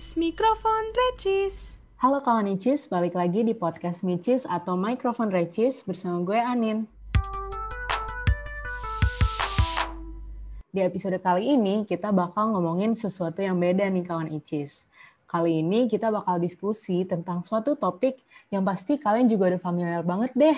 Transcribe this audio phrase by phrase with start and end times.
[0.00, 1.76] Icis, mikrofon Recis.
[2.00, 6.88] Halo kawan Icis, balik lagi di podcast Micis atau Mikrofon Recis bersama gue Anin.
[10.72, 14.88] Di episode kali ini kita bakal ngomongin sesuatu yang beda nih kawan Icis.
[15.28, 20.32] Kali ini kita bakal diskusi tentang suatu topik yang pasti kalian juga udah familiar banget
[20.32, 20.56] deh.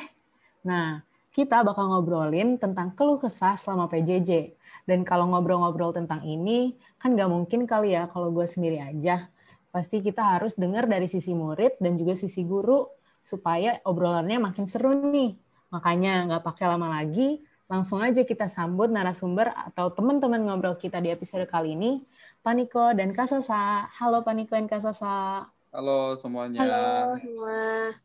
[0.63, 1.03] Nah,
[1.35, 4.55] kita bakal ngobrolin tentang keluh kesah selama PJJ.
[4.85, 9.32] Dan kalau ngobrol-ngobrol tentang ini, kan nggak mungkin kali ya kalau gue sendiri aja.
[9.73, 12.85] Pasti kita harus dengar dari sisi murid dan juga sisi guru,
[13.25, 15.33] supaya obrolannya makin seru nih.
[15.73, 17.41] Makanya nggak pakai lama lagi,
[17.73, 22.05] langsung aja kita sambut narasumber atau teman-teman ngobrol kita di episode kali ini,
[22.45, 23.89] Paniko dan Kasasa.
[23.97, 25.49] Halo Paniko dan Kasasa.
[25.73, 26.61] Halo semuanya.
[26.61, 27.97] Halo semua.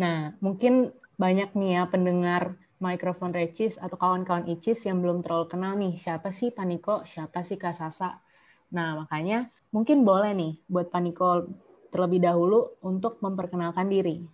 [0.00, 5.76] Nah, mungkin banyak nih ya pendengar mikrofon Recis atau kawan-kawan Icis yang belum terlalu kenal
[5.76, 8.24] nih siapa sih Paniko, siapa sih Kasasa.
[8.68, 11.48] Nah, makanya mungkin boleh nih buat Paniko
[11.88, 14.28] terlebih dahulu untuk memperkenalkan diri.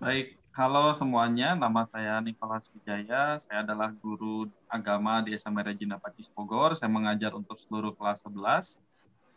[0.00, 1.52] Baik, halo semuanya.
[1.52, 3.36] Nama saya Nikolas Wijaya.
[3.36, 6.72] Saya adalah guru agama di SMA Regina Pacis Bogor.
[6.80, 8.80] Saya mengajar untuk seluruh kelas 11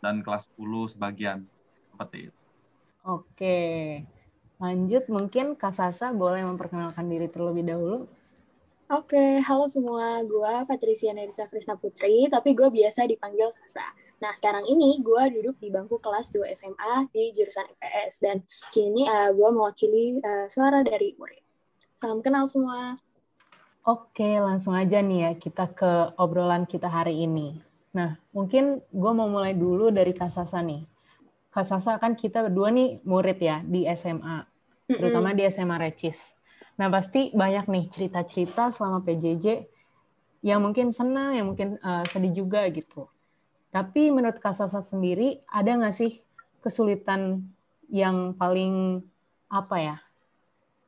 [0.00, 1.44] dan kelas 10 sebagian.
[1.92, 2.40] Seperti itu.
[3.04, 3.58] Oke.
[4.56, 8.08] Lanjut, mungkin Kak Sasa boleh memperkenalkan diri terlebih dahulu.
[8.88, 10.24] Oke, halo semua.
[10.24, 14.05] Gue Patricia Nerisa Krisna Putri, tapi gue biasa dipanggil Sasa.
[14.16, 18.14] Nah, sekarang ini gue duduk di bangku kelas 2 SMA di jurusan IPS.
[18.24, 18.36] Dan
[18.72, 21.44] kini uh, gue mewakili uh, suara dari murid.
[21.96, 22.96] Salam kenal semua.
[23.86, 27.60] Oke, langsung aja nih ya kita ke obrolan kita hari ini.
[27.94, 30.84] Nah, mungkin gue mau mulai dulu dari Kak Sasa nih.
[31.54, 34.44] Kak Sasa kan kita berdua nih murid ya di SMA,
[34.84, 36.36] terutama di SMA Recis.
[36.76, 39.64] Nah pasti banyak nih cerita-cerita selama PJJ
[40.44, 43.08] yang mungkin senang, yang mungkin uh, sedih juga gitu.
[43.76, 46.24] Tapi menurut Kak Sasa sendiri ada nggak sih
[46.64, 47.44] kesulitan
[47.92, 49.04] yang paling
[49.52, 49.96] apa ya,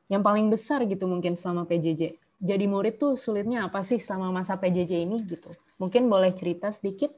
[0.09, 2.17] yang paling besar gitu mungkin selama PJJ?
[2.41, 5.53] Jadi murid tuh sulitnya apa sih selama masa PJJ ini gitu?
[5.77, 7.13] Mungkin boleh cerita sedikit?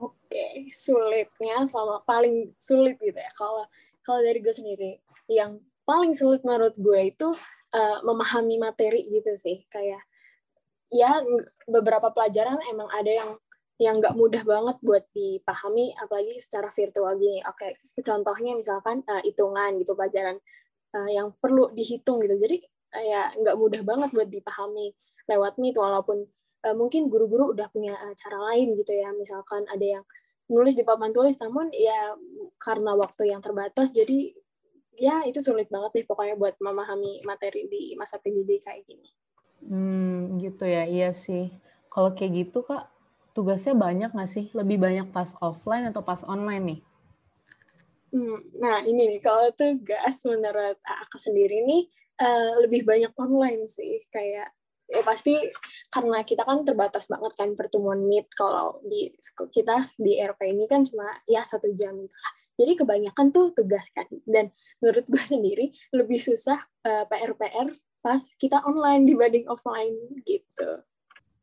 [0.00, 3.28] Oke, sulitnya selama paling sulit gitu ya.
[3.36, 3.68] Kalau
[4.00, 4.96] kalau dari gue sendiri,
[5.28, 7.28] yang paling sulit menurut gue itu
[7.76, 9.60] uh, memahami materi gitu sih.
[9.68, 10.00] Kayak
[10.88, 11.20] ya
[11.68, 13.30] beberapa pelajaran emang ada yang
[13.80, 17.40] yang nggak mudah banget buat dipahami, apalagi secara virtual gini.
[17.48, 17.72] Oke,
[18.04, 20.36] contohnya misalkan uh, hitungan gitu pelajaran
[20.92, 22.36] uh, yang perlu dihitung gitu.
[22.36, 22.60] Jadi
[22.92, 24.92] uh, ya nggak mudah banget buat dipahami
[25.24, 26.28] lewat Meet walaupun
[26.68, 30.04] uh, mungkin guru-guru udah punya uh, cara lain gitu ya misalkan ada yang
[30.50, 32.18] nulis di papan tulis namun ya
[32.58, 34.34] karena waktu yang terbatas jadi
[34.98, 39.08] ya itu sulit banget deh pokoknya buat memahami materi di masa PJJ kayak gini.
[39.64, 41.52] Hmm, gitu ya, iya sih.
[41.88, 42.88] Kalau kayak gitu kak,
[43.32, 44.46] tugasnya banyak nggak sih?
[44.52, 46.80] Lebih banyak pas offline atau pas online nih?
[48.10, 51.86] Hmm, nah ini nih, kalau tugas menurut aku sendiri nih,
[52.18, 54.02] uh, lebih banyak online sih.
[54.10, 54.50] Kayak
[54.90, 55.38] ya pasti
[55.86, 59.14] karena kita kan terbatas banget kan pertemuan meet kalau di
[59.54, 62.14] kita di RP ini kan cuma ya satu jam gitu
[62.58, 64.50] jadi kebanyakan tuh tugas kan dan
[64.82, 67.70] menurut gue sendiri lebih susah uh, PR PR
[68.02, 69.94] pas kita online dibanding offline
[70.26, 70.82] gitu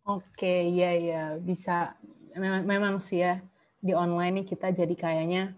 [0.08, 2.00] oke ya ya bisa
[2.34, 3.44] memang memang sih ya
[3.84, 5.54] di online nih kita jadi kayaknya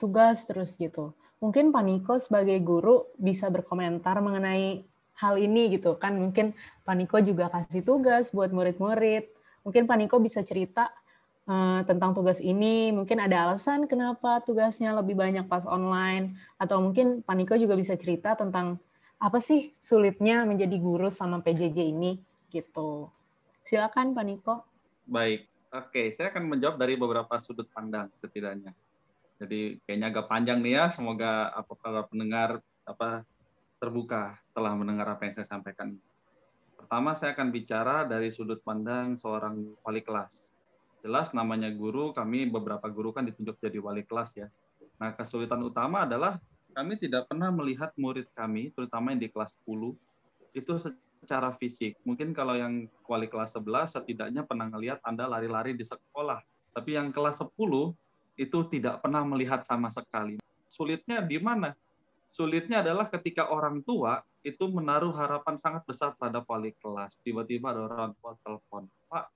[0.00, 1.12] tugas terus gitu.
[1.40, 4.84] Mungkin Paniko sebagai guru bisa berkomentar mengenai
[5.20, 6.16] hal ini gitu kan.
[6.16, 9.28] Mungkin Paniko juga kasih tugas buat murid-murid.
[9.64, 10.88] Mungkin Paniko bisa cerita
[11.48, 12.92] uh, tentang tugas ini.
[12.92, 16.36] Mungkin ada alasan kenapa tugasnya lebih banyak pas online.
[16.60, 18.80] Atau mungkin Paniko juga bisa cerita tentang
[19.20, 22.16] apa sih sulitnya menjadi guru sama PJJ ini
[22.48, 23.12] gitu
[23.70, 24.66] silakan Paniko
[25.06, 28.74] baik oke saya akan menjawab dari beberapa sudut pandang setidaknya
[29.38, 33.22] jadi kayaknya agak panjang nih ya semoga apa para pendengar apa
[33.80, 35.96] terbuka telah mendengar apa yang saya sampaikan.
[36.76, 40.52] Pertama, saya akan bicara dari sudut pandang seorang wali kelas.
[41.00, 44.48] Jelas namanya guru, kami beberapa guru kan ditunjuk jadi wali kelas ya.
[45.00, 46.36] Nah, kesulitan utama adalah
[46.76, 49.96] kami tidak pernah melihat murid kami, terutama yang di kelas 10,
[50.52, 50.72] itu
[51.20, 52.00] secara fisik.
[52.08, 56.40] Mungkin kalau yang wali kelas 11 setidaknya pernah melihat Anda lari-lari di sekolah.
[56.72, 57.52] Tapi yang kelas 10
[58.40, 60.40] itu tidak pernah melihat sama sekali.
[60.64, 61.76] Sulitnya di mana?
[62.32, 67.20] Sulitnya adalah ketika orang tua itu menaruh harapan sangat besar terhadap wali kelas.
[67.20, 69.28] Tiba-tiba ada orang tua telepon, Pak,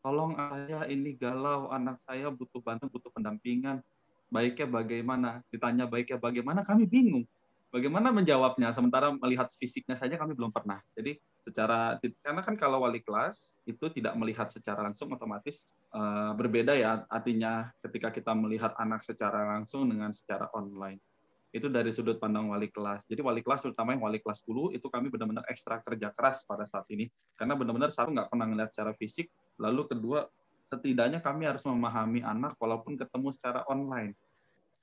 [0.00, 3.84] tolong saya ini galau, anak saya butuh bantuan, butuh pendampingan.
[4.30, 5.30] Baiknya bagaimana?
[5.50, 7.26] Ditanya baiknya bagaimana, kami bingung.
[7.76, 8.72] Bagaimana menjawabnya?
[8.72, 10.80] Sementara melihat fisiknya saja kami belum pernah.
[10.96, 16.72] Jadi secara karena kan kalau wali kelas itu tidak melihat secara langsung otomatis uh, berbeda
[16.72, 21.04] ya artinya ketika kita melihat anak secara langsung dengan secara online
[21.52, 23.04] itu dari sudut pandang wali kelas.
[23.12, 26.64] Jadi wali kelas terutama yang wali kelas dulu itu kami benar-benar ekstra kerja keras pada
[26.64, 29.28] saat ini karena benar-benar satu nggak pernah melihat secara fisik,
[29.60, 30.24] lalu kedua
[30.64, 34.16] setidaknya kami harus memahami anak walaupun ketemu secara online.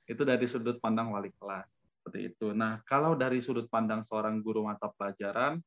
[0.05, 2.51] Itu dari sudut pandang wali kelas seperti itu.
[2.51, 5.63] Nah kalau dari sudut pandang seorang guru mata pelajaran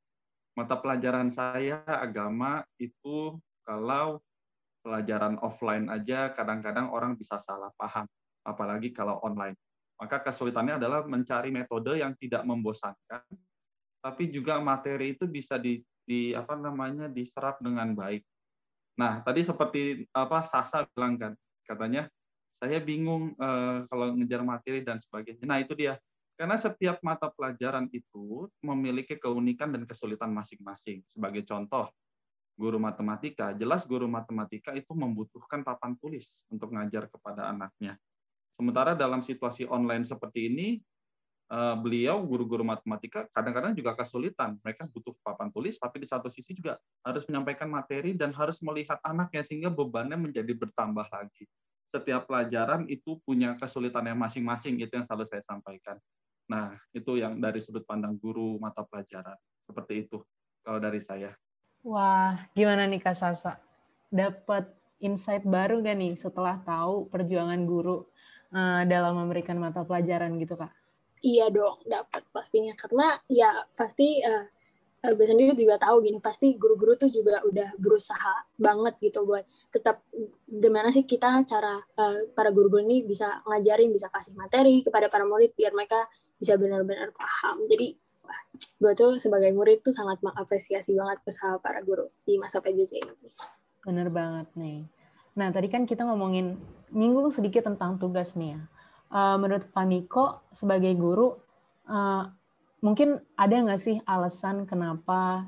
[0.56, 4.20] mata pelajaran saya agama itu kalau
[4.80, 8.08] pelajaran offline aja kadang-kadang orang bisa salah paham,
[8.46, 9.58] apalagi kalau online.
[10.00, 13.24] Maka kesulitannya adalah mencari metode yang tidak membosankan,
[14.00, 18.22] tapi juga materi itu bisa di, di apa namanya diserap dengan baik.
[18.96, 21.32] Nah, tadi seperti apa Sasa bilang kan,
[21.66, 22.08] katanya
[22.54, 25.44] saya bingung eh, kalau ngejar materi dan sebagainya.
[25.44, 25.98] Nah, itu dia
[26.36, 31.00] karena setiap mata pelajaran itu memiliki keunikan dan kesulitan masing-masing.
[31.08, 31.88] Sebagai contoh,
[32.56, 37.96] guru matematika, jelas guru matematika itu membutuhkan papan tulis untuk ngajar kepada anaknya.
[38.56, 40.68] Sementara dalam situasi online seperti ini,
[41.52, 44.60] eh, beliau guru-guru matematika kadang-kadang juga kesulitan.
[44.60, 49.00] Mereka butuh papan tulis, tapi di satu sisi juga harus menyampaikan materi dan harus melihat
[49.04, 51.44] anaknya sehingga bebannya menjadi bertambah lagi.
[51.92, 56.00] Setiap pelajaran itu punya kesulitannya masing-masing, itu yang selalu saya sampaikan.
[56.46, 59.34] Nah, itu yang dari sudut pandang guru mata pelajaran.
[59.66, 60.22] Seperti itu
[60.62, 61.34] kalau dari saya.
[61.82, 63.58] Wah, gimana nih Kak Sasa?
[64.10, 64.70] Dapat
[65.02, 68.06] insight baru gak nih setelah tahu perjuangan guru
[68.54, 70.70] uh, dalam memberikan mata pelajaran gitu Kak?
[71.22, 72.74] Iya dong, dapat pastinya.
[72.78, 74.46] Karena ya pasti uh,
[75.14, 80.02] gue sendiri juga tahu gini pasti guru-guru tuh juga udah berusaha banget gitu buat tetap
[80.48, 85.22] gimana sih kita cara uh, para guru-guru ini bisa ngajarin bisa kasih materi kepada para
[85.22, 87.64] murid biar mereka bisa benar-benar paham.
[87.68, 92.60] Jadi wah, gue tuh sebagai murid tuh sangat mengapresiasi banget usaha para guru di masa
[92.60, 93.28] PJJ ini.
[93.84, 94.84] Bener banget nih.
[95.36, 96.56] Nah tadi kan kita ngomongin
[96.92, 98.62] nyinggung sedikit tentang tugas nih ya.
[99.06, 101.38] Uh, menurut Paniko sebagai guru
[101.86, 102.26] uh,
[102.82, 105.46] mungkin ada nggak sih alasan kenapa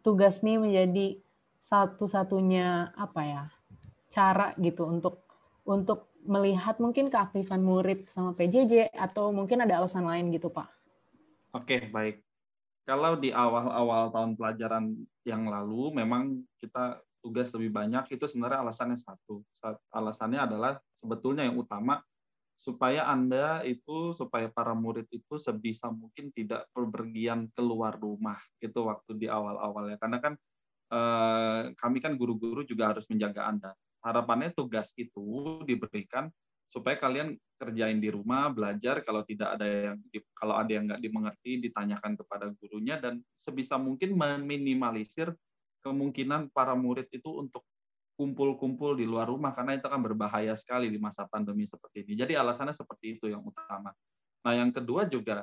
[0.00, 1.18] tugas nih menjadi
[1.60, 3.44] satu-satunya apa ya
[4.10, 5.22] cara gitu untuk
[5.62, 10.68] untuk melihat mungkin keaktifan murid sama PJJ atau mungkin ada alasan lain gitu Pak?
[11.56, 12.22] Oke, baik.
[12.84, 14.84] Kalau di awal-awal tahun pelajaran
[15.22, 19.44] yang lalu memang kita tugas lebih banyak itu sebenarnya alasannya satu.
[19.92, 22.00] Alasannya adalah sebetulnya yang utama
[22.56, 29.16] supaya Anda itu supaya para murid itu sebisa mungkin tidak berpergian keluar rumah itu waktu
[29.16, 29.96] di awal-awal ya.
[30.00, 30.34] Karena kan
[30.92, 36.32] eh, kami kan guru-guru juga harus menjaga Anda harapannya tugas itu diberikan
[36.70, 39.96] supaya kalian kerjain di rumah, belajar kalau tidak ada yang
[40.38, 45.34] kalau ada yang nggak dimengerti ditanyakan kepada gurunya dan sebisa mungkin meminimalisir
[45.82, 47.66] kemungkinan para murid itu untuk
[48.14, 52.12] kumpul-kumpul di luar rumah karena itu akan berbahaya sekali di masa pandemi seperti ini.
[52.20, 53.90] Jadi alasannya seperti itu yang utama.
[54.44, 55.42] Nah yang kedua juga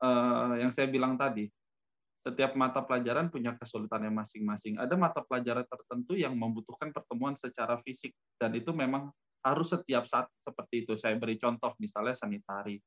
[0.00, 1.50] eh, yang saya bilang tadi
[2.24, 4.80] setiap mata pelajaran punya kesulitannya masing-masing.
[4.80, 9.12] Ada mata pelajaran tertentu yang membutuhkan pertemuan secara fisik dan itu memang
[9.44, 10.96] harus setiap saat seperti itu.
[10.96, 12.80] Saya beri contoh misalnya sanitari.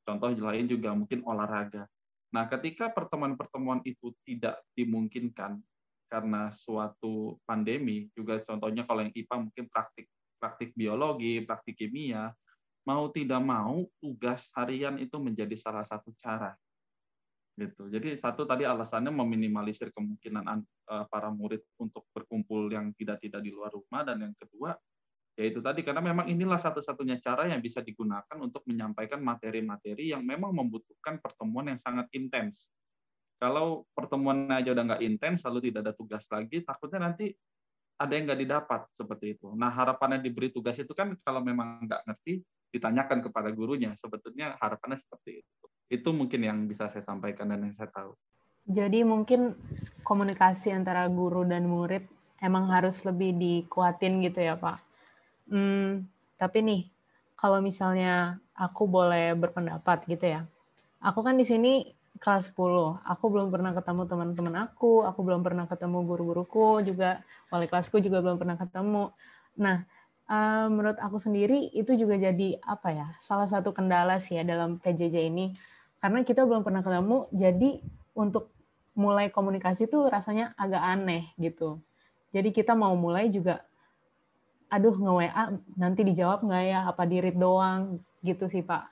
[0.00, 1.84] Contoh lain juga mungkin olahraga.
[2.32, 5.60] Nah, ketika pertemuan-pertemuan itu tidak dimungkinkan
[6.08, 10.08] karena suatu pandemi, juga contohnya kalau yang IPA mungkin praktik
[10.40, 12.32] praktik biologi, praktik kimia,
[12.88, 16.56] mau tidak mau tugas harian itu menjadi salah satu cara
[17.58, 17.90] gitu.
[17.90, 23.50] Jadi satu tadi alasannya meminimalisir kemungkinan uh, para murid untuk berkumpul yang tidak tidak di
[23.52, 24.74] luar rumah dan yang kedua
[25.38, 30.52] yaitu tadi karena memang inilah satu-satunya cara yang bisa digunakan untuk menyampaikan materi-materi yang memang
[30.52, 32.68] membutuhkan pertemuan yang sangat intens.
[33.40, 37.32] Kalau pertemuan aja udah nggak intens, lalu tidak ada tugas lagi, takutnya nanti
[37.96, 39.48] ada yang nggak didapat seperti itu.
[39.56, 43.96] Nah harapannya diberi tugas itu kan kalau memang nggak ngerti ditanyakan kepada gurunya.
[43.96, 48.14] Sebetulnya harapannya seperti itu itu mungkin yang bisa saya sampaikan dan yang saya tahu.
[48.70, 49.58] Jadi mungkin
[50.06, 52.06] komunikasi antara guru dan murid
[52.38, 54.78] emang harus lebih dikuatin gitu ya Pak.
[55.50, 56.06] Hmm,
[56.38, 56.80] tapi nih
[57.34, 60.46] kalau misalnya aku boleh berpendapat gitu ya.
[61.02, 63.00] Aku kan di sini kelas 10.
[63.02, 68.20] Aku belum pernah ketemu teman-teman aku, aku belum pernah ketemu guru-guruku, juga wali kelasku juga
[68.20, 69.10] belum pernah ketemu.
[69.56, 69.88] Nah,
[70.28, 73.08] uh, menurut aku sendiri itu juga jadi apa ya?
[73.24, 75.56] Salah satu kendala sih ya dalam PJJ ini
[76.00, 77.70] karena kita belum pernah ketemu jadi
[78.16, 78.50] untuk
[78.96, 81.78] mulai komunikasi tuh rasanya agak aneh gitu
[82.34, 83.62] jadi kita mau mulai juga
[84.70, 85.44] aduh nge WA
[85.78, 88.86] nanti dijawab nggak ya apa di read doang gitu sih pak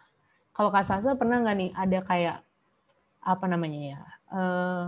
[0.55, 2.39] kalau kak Sasa pernah nggak nih ada kayak
[3.23, 4.01] apa namanya ya
[4.35, 4.85] uh,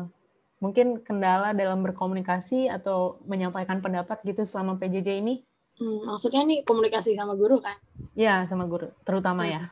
[0.61, 5.41] mungkin kendala dalam berkomunikasi atau menyampaikan pendapat gitu selama PJJ ini?
[5.81, 7.81] Hmm, maksudnya nih komunikasi sama guru kan?
[8.12, 9.53] Iya, sama guru, terutama Hmm.
[9.57, 9.62] ya.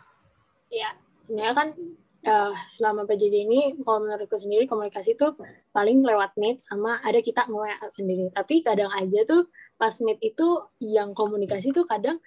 [0.73, 0.91] Iya,
[1.21, 1.69] sebenarnya kan
[2.21, 5.39] eh, selama PJJ ini, kalau menurutku sendiri komunikasi tuh
[5.71, 8.27] paling lewat meet sama ada kita nge-WA sendiri.
[8.31, 10.47] Tapi kadang aja tuh pas meet itu
[10.81, 12.19] yang komunikasi tuh kadang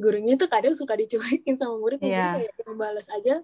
[0.00, 2.16] gurunya tuh kadang suka dicuekin sama muridnya Iya.
[2.16, 3.34] jadi kayak yang balas aja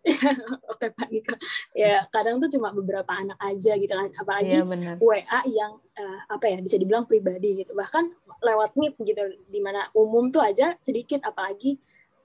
[0.72, 1.36] oke Pak Niko
[1.76, 4.94] ya kadang tuh cuma beberapa anak aja gitu kan apalagi Iya, benar.
[4.96, 8.08] WA yang eh, apa ya bisa dibilang pribadi gitu bahkan
[8.40, 11.76] lewat meet gitu di mana umum tuh aja sedikit apalagi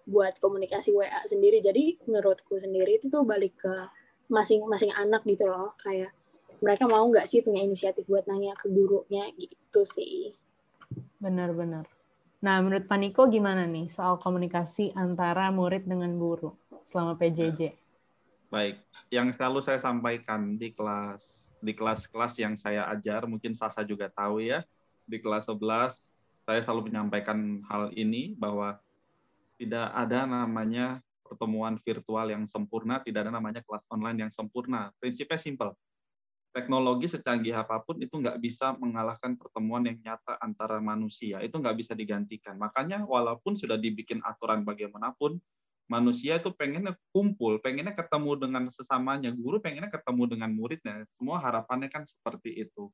[0.08, 3.74] buat komunikasi WA sendiri jadi menurutku sendiri itu tuh balik ke
[4.32, 6.12] masing-masing anak gitu loh kayak
[6.62, 10.38] mereka mau nggak sih punya inisiatif buat nanya ke gurunya gitu sih
[11.22, 11.86] Benar-benar.
[12.42, 16.58] Nah, menurut Paniko gimana nih soal komunikasi antara murid dengan guru
[16.90, 17.78] selama PJJ?
[18.50, 18.82] Baik,
[19.14, 24.42] yang selalu saya sampaikan di kelas di kelas-kelas yang saya ajar, mungkin Sasa juga tahu
[24.42, 24.66] ya,
[25.06, 25.94] di kelas 11
[26.42, 28.82] saya selalu menyampaikan hal ini bahwa
[29.62, 34.90] tidak ada namanya pertemuan virtual yang sempurna, tidak ada namanya kelas online yang sempurna.
[34.98, 35.78] Prinsipnya simpel.
[36.52, 41.40] Teknologi secanggih apa pun itu nggak bisa mengalahkan pertemuan yang nyata antara manusia.
[41.46, 42.58] Itu nggak bisa digantikan.
[42.58, 45.40] Makanya walaupun sudah dibikin aturan bagaimanapun,
[45.88, 51.08] manusia itu pengennya kumpul, pengennya ketemu dengan sesamanya, guru pengennya ketemu dengan muridnya.
[51.16, 52.92] Semua harapannya kan seperti itu.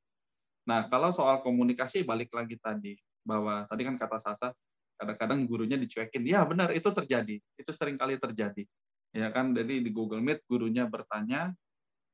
[0.68, 2.94] Nah, kalau soal komunikasi balik lagi tadi
[3.26, 4.54] bahwa tadi kan kata Sasa
[4.98, 6.26] kadang-kadang gurunya dicuekin.
[6.26, 7.38] Ya, benar itu terjadi.
[7.56, 8.66] Itu sering kali terjadi.
[9.14, 11.54] Ya kan, jadi di Google Meet gurunya bertanya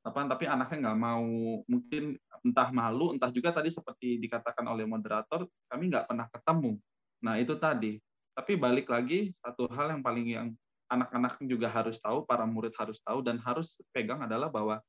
[0.05, 1.25] apa tapi anaknya nggak mau
[1.65, 2.13] mungkin
[2.45, 6.77] entah malu entah juga tadi seperti dikatakan oleh moderator kami nggak pernah ketemu
[7.25, 7.97] nah itu tadi
[8.37, 10.47] tapi balik lagi satu hal yang paling yang
[10.89, 14.81] anak-anak juga harus tahu, para murid harus tahu dan harus pegang adalah bahwa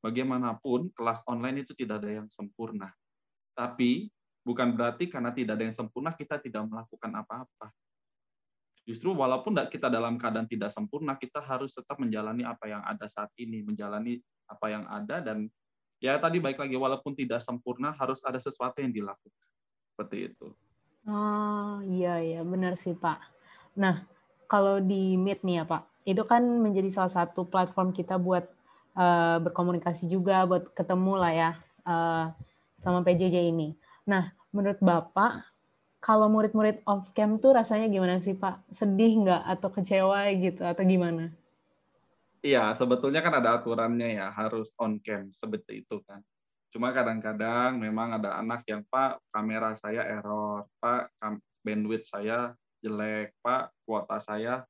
[0.00, 2.90] bagaimanapun kelas online itu tidak ada yang sempurna.
[3.52, 4.08] Tapi
[4.42, 7.70] bukan berarti karena tidak ada yang sempurna kita tidak melakukan apa-apa.
[8.82, 13.30] Justru walaupun kita dalam keadaan tidak sempurna, kita harus tetap menjalani apa yang ada saat
[13.38, 14.18] ini, menjalani
[14.50, 15.46] apa yang ada dan
[16.02, 19.46] ya tadi baik lagi walaupun tidak sempurna harus ada sesuatu yang dilakukan.
[19.94, 20.50] Seperti itu.
[21.06, 23.22] Oh, iya iya, benar sih, Pak.
[23.78, 24.02] Nah,
[24.50, 28.50] kalau di Meet nih ya, Pak, itu kan menjadi salah satu platform kita buat
[28.98, 31.50] uh, berkomunikasi juga, buat ketemu lah ya
[31.86, 32.34] uh,
[32.82, 33.78] sama PJJ ini.
[34.02, 35.46] Nah, menurut Bapak,
[36.02, 38.66] kalau murid-murid off cam tuh rasanya gimana sih, Pak?
[38.74, 41.30] Sedih nggak atau kecewa gitu atau gimana?
[42.42, 46.18] Iya, sebetulnya kan ada aturannya ya, harus on cam seperti itu kan.
[46.74, 51.14] Cuma kadang-kadang memang ada anak yang Pak kamera saya error, Pak
[51.62, 54.66] bandwidth saya jelek, Pak kuota saya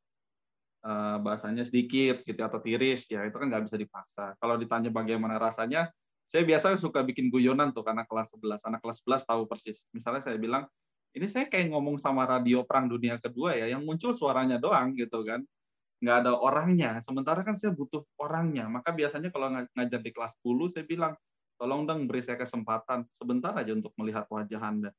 [0.84, 4.36] uh, bahasanya sedikit gitu atau tiris ya itu kan nggak bisa dipaksa.
[4.36, 5.88] Kalau ditanya bagaimana rasanya,
[6.32, 8.64] saya biasa suka bikin guyonan tuh karena kelas 11.
[8.64, 9.84] Anak kelas 11 tahu persis.
[9.92, 10.64] Misalnya saya bilang,
[11.12, 15.20] ini saya kayak ngomong sama radio perang dunia kedua ya, yang muncul suaranya doang gitu
[15.28, 15.44] kan.
[16.00, 17.04] Nggak ada orangnya.
[17.04, 18.64] Sementara kan saya butuh orangnya.
[18.64, 21.12] Maka biasanya kalau ngajar di kelas 10, saya bilang,
[21.60, 24.90] tolong dong beri saya kesempatan sebentar aja untuk melihat wajah Anda.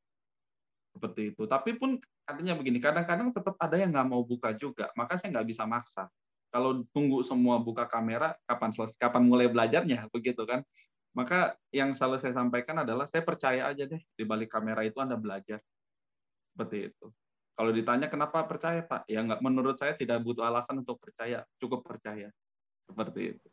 [0.93, 1.49] Seperti itu.
[1.49, 1.97] Tapi pun
[2.29, 4.93] artinya begini, kadang-kadang tetap ada yang nggak mau buka juga.
[4.93, 6.13] Maka saya nggak bisa maksa.
[6.53, 10.61] Kalau tunggu semua buka kamera, kapan selesai, kapan mulai belajarnya, begitu kan?
[11.13, 15.13] Maka yang selalu saya sampaikan adalah saya percaya aja deh di balik kamera itu Anda
[15.13, 15.61] belajar.
[16.49, 17.05] Seperti itu.
[17.53, 21.85] Kalau ditanya kenapa percaya Pak, ya nggak menurut saya tidak butuh alasan untuk percaya, cukup
[21.85, 22.33] percaya.
[22.89, 23.47] Seperti itu.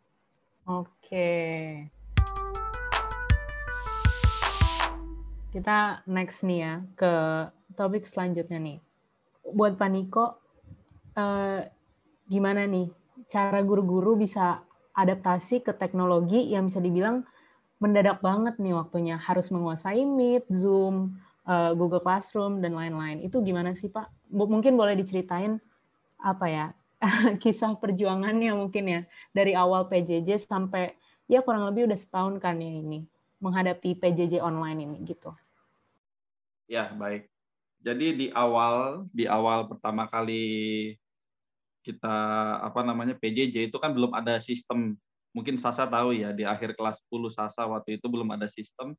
[0.64, 1.28] Oke.
[5.52, 7.12] Kita next nih ya ke
[7.76, 8.78] topik selanjutnya nih.
[9.52, 10.40] Buat Paniko,
[11.12, 11.68] eh,
[12.24, 12.88] gimana nih
[13.28, 14.64] cara guru-guru bisa
[14.96, 17.28] adaptasi ke teknologi yang bisa dibilang
[17.80, 19.16] mendadak banget nih waktunya.
[19.16, 21.16] Harus menguasai Meet, Zoom,
[21.48, 23.24] uh, Google Classroom, dan lain-lain.
[23.24, 24.30] Itu gimana sih Pak?
[24.30, 25.58] Mungkin boleh diceritain
[26.20, 26.66] apa ya,
[27.42, 29.00] kisah perjuangannya mungkin ya,
[29.32, 30.94] dari awal PJJ sampai
[31.26, 33.08] ya kurang lebih udah setahun kan ya ini,
[33.40, 35.32] menghadapi PJJ online ini gitu.
[36.70, 37.26] Ya, baik.
[37.80, 40.44] Jadi di awal, di awal pertama kali
[41.80, 42.12] kita
[42.60, 47.02] apa namanya PJJ itu kan belum ada sistem mungkin Sasa tahu ya di akhir kelas
[47.08, 48.94] 10 Sasa waktu itu belum ada sistem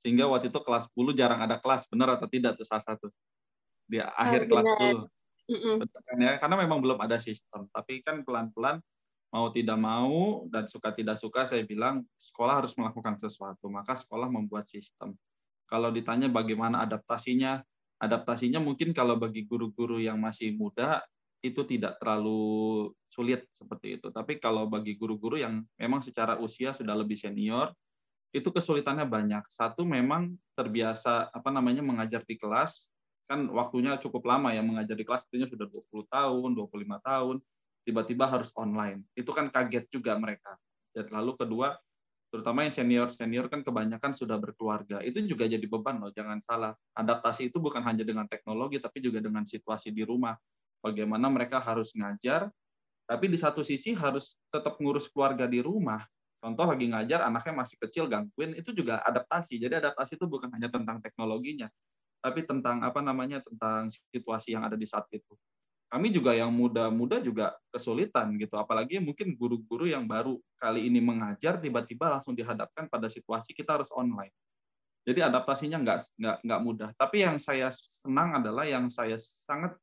[0.00, 3.12] sehingga waktu itu kelas 10 jarang ada kelas benar atau tidak tuh Sasa tuh?
[3.84, 4.66] Di akhir oh, kelas
[5.48, 5.76] 10 mm -mm.
[5.84, 6.32] kan ya?
[6.40, 7.68] Karena memang belum ada sistem.
[7.68, 8.80] Tapi kan pelan-pelan
[9.30, 13.68] mau tidak mau dan suka tidak suka saya bilang sekolah harus melakukan sesuatu.
[13.68, 15.12] Maka sekolah membuat sistem.
[15.70, 17.62] Kalau ditanya bagaimana adaptasinya
[18.00, 21.04] adaptasinya mungkin kalau bagi guru-guru yang masih muda
[21.40, 24.12] itu tidak terlalu sulit seperti itu.
[24.12, 27.72] Tapi kalau bagi guru-guru yang memang secara usia sudah lebih senior,
[28.30, 29.42] itu kesulitannya banyak.
[29.50, 32.92] Satu memang terbiasa apa namanya mengajar di kelas,
[33.26, 37.36] kan waktunya cukup lama ya mengajar di kelas itu sudah 20 tahun, 25 tahun,
[37.82, 39.02] tiba-tiba harus online.
[39.16, 40.54] Itu kan kaget juga mereka.
[40.92, 41.74] Dan lalu kedua,
[42.30, 45.02] terutama yang senior-senior kan kebanyakan sudah berkeluarga.
[45.02, 46.74] Itu juga jadi beban loh, jangan salah.
[46.94, 50.38] Adaptasi itu bukan hanya dengan teknologi, tapi juga dengan situasi di rumah.
[50.80, 52.48] Bagaimana mereka harus ngajar,
[53.04, 56.04] tapi di satu sisi harus tetap ngurus keluarga di rumah.
[56.40, 59.60] Contoh lagi ngajar, anaknya masih kecil, gangguin, itu juga adaptasi.
[59.60, 61.68] Jadi adaptasi itu bukan hanya tentang teknologinya,
[62.24, 65.36] tapi tentang apa namanya tentang situasi yang ada di saat itu
[65.90, 71.58] kami juga yang muda-muda juga kesulitan gitu apalagi mungkin guru-guru yang baru kali ini mengajar
[71.58, 74.30] tiba-tiba langsung dihadapkan pada situasi kita harus online
[75.02, 79.74] jadi adaptasinya nggak nggak nggak mudah tapi yang saya senang adalah yang saya sangat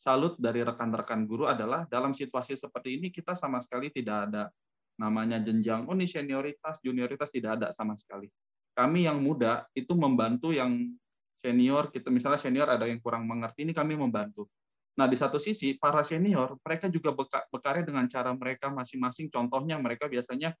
[0.00, 4.48] salut dari rekan-rekan guru adalah dalam situasi seperti ini kita sama sekali tidak ada
[4.96, 8.32] namanya jenjang oh ini senioritas junioritas tidak ada sama sekali.
[8.72, 10.96] Kami yang muda itu membantu yang
[11.36, 14.48] senior kita misalnya senior ada yang kurang mengerti ini kami membantu.
[14.96, 17.14] Nah, di satu sisi, para senior, mereka juga
[17.48, 19.32] berkarya dengan cara mereka masing-masing.
[19.32, 20.52] Contohnya, mereka biasanya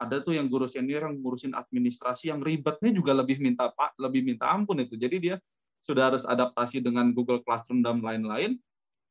[0.00, 4.24] ada tuh yang guru senior yang ngurusin administrasi yang ribetnya juga lebih minta pak lebih
[4.24, 4.96] minta ampun itu.
[4.96, 5.36] Jadi dia
[5.82, 8.56] sudah harus adaptasi dengan Google Classroom dan lain-lain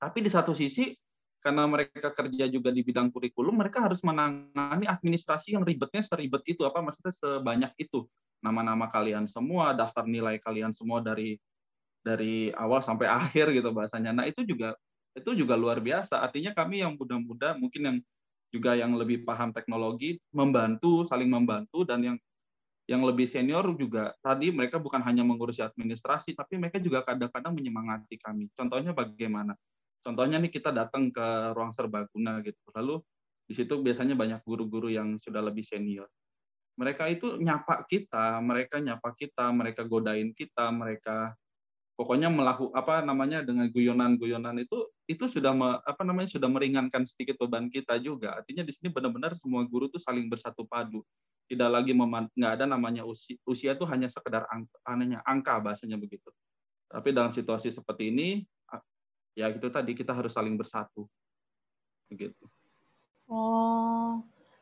[0.01, 0.97] tapi di satu sisi
[1.41, 6.65] karena mereka kerja juga di bidang kurikulum mereka harus menangani administrasi yang ribetnya seribet itu
[6.65, 8.09] apa maksudnya sebanyak itu
[8.41, 11.37] nama-nama kalian semua daftar nilai kalian semua dari
[12.01, 14.11] dari awal sampai akhir gitu bahasanya.
[14.11, 14.73] Nah itu juga
[15.13, 16.19] itu juga luar biasa.
[16.21, 17.97] Artinya kami yang muda-muda mungkin yang
[18.51, 22.17] juga yang lebih paham teknologi membantu saling membantu dan yang
[22.89, 28.19] yang lebih senior juga tadi mereka bukan hanya mengurusi administrasi tapi mereka juga kadang-kadang menyemangati
[28.19, 28.51] kami.
[28.51, 29.55] Contohnya bagaimana?
[30.01, 32.57] Contohnya nih kita datang ke ruang serbaguna gitu.
[32.73, 33.01] Lalu
[33.45, 36.09] di situ biasanya banyak guru-guru yang sudah lebih senior.
[36.79, 41.35] Mereka itu nyapa kita, mereka nyapa kita, mereka godain kita, mereka
[42.01, 47.37] pokoknya melakukan apa namanya dengan guyonan-guyonan itu itu sudah me, apa namanya sudah meringankan sedikit
[47.37, 51.05] beban kita juga artinya di sini benar-benar semua guru tuh saling bersatu padu
[51.45, 54.81] tidak lagi nggak ada namanya usia usia itu hanya sekedar angka,
[55.27, 56.33] angka bahasanya begitu
[56.89, 58.41] tapi dalam situasi seperti ini
[59.37, 61.07] ya itu tadi kita harus saling bersatu
[62.11, 62.45] begitu
[63.31, 64.19] oh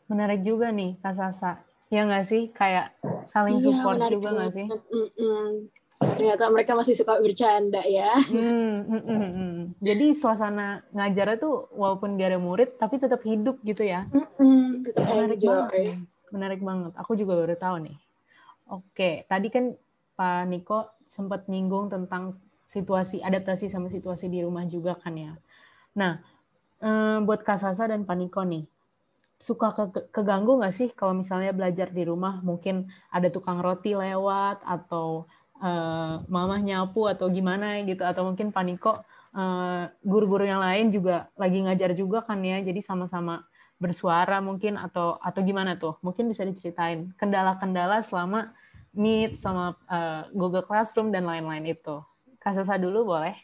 [0.09, 2.93] menarik juga nih kak Sasa ya nggak sih kayak
[3.33, 5.49] saling iya, support juga nggak sih mm -mm
[5.99, 8.15] ternyata mereka masih suka bercanda ya.
[8.31, 9.83] Hmm, hmm.
[9.83, 14.07] Jadi suasana ngajarnya tuh walaupun gak ada murid tapi tetap hidup gitu ya.
[14.79, 15.51] Tetap menarik enjoy.
[15.51, 15.71] banget.
[16.31, 16.91] Menarik banget.
[16.95, 17.97] Aku juga baru tahu nih.
[18.71, 19.75] Oke, tadi kan
[20.15, 25.33] Pak Niko sempat nyinggung tentang situasi adaptasi sama situasi di rumah juga kan ya.
[25.97, 26.21] Nah,
[26.85, 28.69] eh, buat Kak Sasa dan Pak Niko nih,
[29.39, 32.43] suka ke keganggu nggak sih kalau misalnya belajar di rumah?
[32.43, 35.25] Mungkin ada tukang roti lewat atau
[35.63, 38.03] uh, mamah nyapu atau gimana gitu.
[38.03, 38.99] Atau mungkin paniko
[39.31, 42.59] uh, guru-guru yang lain juga lagi ngajar juga kan ya.
[42.59, 43.47] Jadi sama-sama
[43.79, 45.95] bersuara mungkin atau atau gimana tuh?
[46.03, 48.51] Mungkin bisa diceritain kendala-kendala selama
[48.89, 52.01] Meet sama uh, Google Classroom dan lain-lain itu
[52.39, 53.35] Kasasa dulu boleh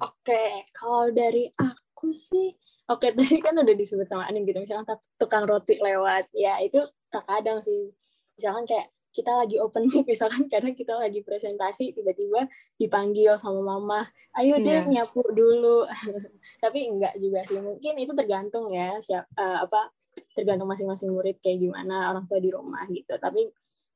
[0.00, 0.50] Oke okay.
[0.72, 2.50] kalau dari aku sih
[2.88, 6.80] oke okay, tadi kan udah disebut sama Anin gitu misalnya tukang roti lewat ya itu
[7.12, 7.92] tak kadang sih
[8.36, 12.48] misalkan kayak kita lagi open mic misalkan kadang kita lagi presentasi tiba-tiba
[12.80, 14.00] dipanggil sama mama
[14.40, 14.88] ayo deh yeah.
[14.88, 15.84] nyapu dulu
[16.64, 19.92] tapi enggak juga sih mungkin itu tergantung ya siap uh, apa
[20.32, 23.52] tergantung masing-masing murid kayak gimana orang tua di rumah gitu tapi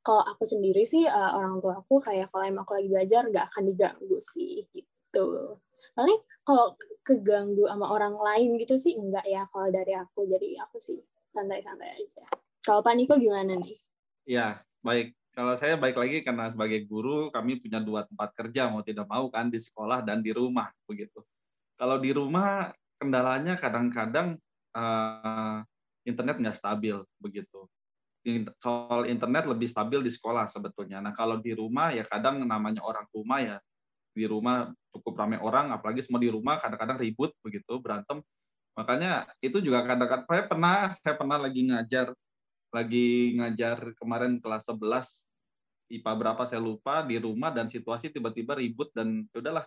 [0.07, 3.51] kalau aku sendiri sih uh, orang tua aku kayak kalau emang aku lagi belajar nggak
[3.51, 5.59] akan diganggu sih gitu.
[5.99, 10.31] Paling kalau keganggu sama orang lain gitu sih enggak ya kalau dari aku.
[10.31, 11.03] Jadi aku sih
[11.35, 12.23] santai-santai aja.
[12.63, 13.75] Kalau Pak Niko gimana nih?
[14.31, 15.11] Ya, baik.
[15.35, 19.27] Kalau saya baik lagi karena sebagai guru kami punya dua tempat kerja mau tidak mau
[19.29, 21.21] kan di sekolah dan di rumah begitu.
[21.77, 24.39] Kalau di rumah kendalanya kadang-kadang
[24.73, 25.61] uh,
[26.07, 27.69] internet nggak stabil begitu.
[28.59, 30.99] Soal internet lebih stabil di sekolah sebetulnya.
[30.99, 33.57] Nah kalau di rumah ya kadang namanya orang rumah ya
[34.17, 38.25] di rumah cukup ramai orang, apalagi semua di rumah kadang-kadang ribut begitu berantem.
[38.75, 42.11] Makanya itu juga kadang-kadang saya pernah saya pernah lagi ngajar
[42.75, 48.91] lagi ngajar kemarin kelas 11 IPA berapa saya lupa di rumah dan situasi tiba-tiba ribut
[48.91, 49.65] dan ya udahlah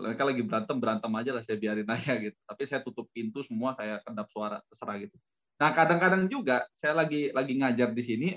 [0.00, 3.76] mereka lagi berantem berantem aja lah saya biarin aja gitu tapi saya tutup pintu semua
[3.78, 5.16] saya kedap suara terserah gitu
[5.60, 8.28] nah kadang-kadang juga saya lagi lagi ngajar di sini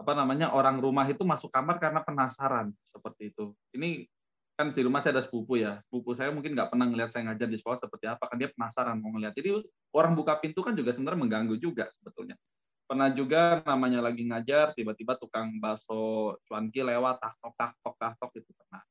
[0.00, 3.52] apa namanya orang rumah itu masuk kamar karena penasaran seperti itu.
[3.76, 4.08] Ini
[4.56, 5.76] kan di rumah saya ada sepupu ya.
[5.84, 8.96] Sepupu saya mungkin nggak pernah ngeliat saya ngajar di sekolah seperti apa kan dia penasaran
[8.96, 9.36] mau ngeliat.
[9.36, 9.60] Jadi
[9.92, 12.40] orang buka pintu kan juga sebenarnya mengganggu juga sebetulnya.
[12.88, 18.12] Pernah juga namanya lagi ngajar tiba-tiba tukang bakso cuanki lewat tak tok tak tok tak
[18.16, 18.82] tok itu pernah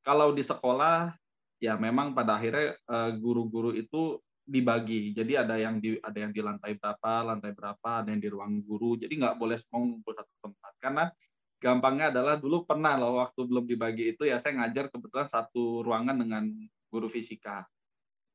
[0.00, 1.12] kalau di sekolah
[1.60, 5.14] ya memang pada akhirnya eh, guru-guru itu dibagi.
[5.14, 8.60] Jadi ada yang di ada yang di lantai berapa lantai berapa ada yang di ruang
[8.64, 8.98] guru.
[8.98, 10.72] Jadi nggak boleh semua ngumpul satu tempat.
[10.80, 11.04] Karena
[11.60, 16.16] gampangnya adalah dulu pernah loh waktu belum dibagi itu ya saya ngajar kebetulan satu ruangan
[16.16, 16.48] dengan
[16.88, 17.68] guru fisika.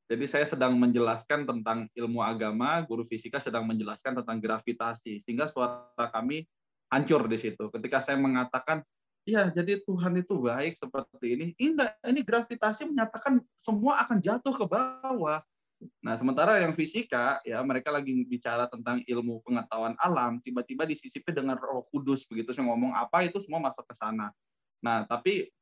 [0.06, 6.06] Jadi saya sedang menjelaskan tentang ilmu agama, guru fisika sedang menjelaskan tentang gravitasi, sehingga suara
[6.14, 6.46] kami
[6.94, 7.66] hancur di situ.
[7.74, 8.86] Ketika saya mengatakan,
[9.26, 14.64] ya jadi Tuhan itu baik seperti ini, enggak, ini gravitasi menyatakan semua akan jatuh ke
[14.70, 15.42] bawah.
[16.00, 21.60] Nah, sementara yang fisika, ya mereka lagi bicara tentang ilmu pengetahuan alam, tiba-tiba disisipi dengan
[21.60, 24.32] roh kudus, begitu saya ngomong apa, itu semua masuk ke sana.
[24.80, 25.52] Nah, tapi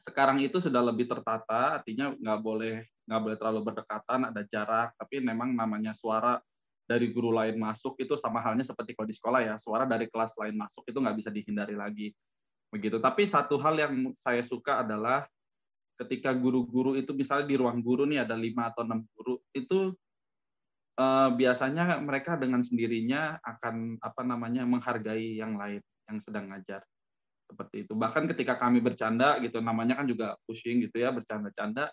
[0.00, 5.20] sekarang itu sudah lebih tertata, artinya nggak boleh nggak boleh terlalu berdekatan, ada jarak, tapi
[5.20, 6.38] memang namanya suara
[6.86, 10.32] dari guru lain masuk itu sama halnya seperti kalau di sekolah ya, suara dari kelas
[10.38, 12.08] lain masuk itu nggak bisa dihindari lagi.
[12.72, 12.96] Begitu.
[12.98, 15.28] Tapi satu hal yang saya suka adalah
[16.00, 19.92] ketika guru-guru itu misalnya di ruang guru nih ada lima atau enam guru itu
[20.98, 26.82] eh, biasanya mereka dengan sendirinya akan apa namanya menghargai yang lain yang sedang ngajar.
[27.46, 27.92] Seperti itu.
[27.92, 31.92] Bahkan ketika kami bercanda gitu namanya kan juga pushing gitu ya bercanda-canda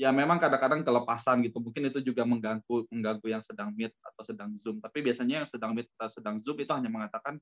[0.00, 1.60] ya memang kadang-kadang kelepasan gitu.
[1.60, 4.80] Mungkin itu juga mengganggu mengganggu yang sedang meet atau sedang zoom.
[4.80, 7.36] Tapi biasanya yang sedang meet atau sedang zoom itu hanya mengatakan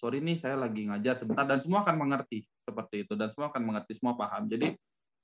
[0.00, 1.44] sorry nih saya lagi ngajar sebentar.
[1.44, 3.12] Dan semua akan mengerti seperti itu.
[3.12, 4.48] Dan semua akan mengerti semua paham.
[4.48, 4.72] Jadi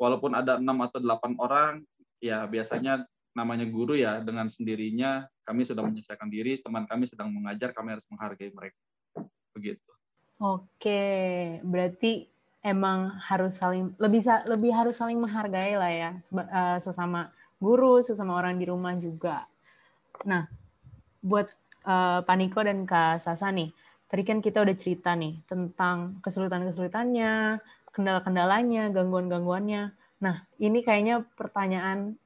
[0.03, 1.73] walaupun ada enam atau delapan orang
[2.19, 3.07] ya biasanya
[3.39, 8.07] namanya guru ya dengan sendirinya kami sudah menyelesaikan diri teman kami sedang mengajar kami harus
[8.11, 8.79] menghargai mereka
[9.55, 9.91] begitu
[10.43, 11.03] oke
[11.63, 12.27] berarti
[12.67, 17.31] emang harus saling lebih lebih harus saling menghargai lah ya eh, sesama
[17.63, 19.47] guru, sesama orang di rumah juga.
[20.27, 20.51] Nah,
[21.23, 21.47] buat
[21.87, 23.71] uh, Paniko dan Kak Sasa nih,
[24.11, 27.63] tadi kan kita udah cerita nih tentang kesulitan-kesulitannya,
[27.93, 29.93] kendala-kendalanya, gangguan-gangguannya.
[30.25, 32.17] Nah, ini kayaknya pertanyaan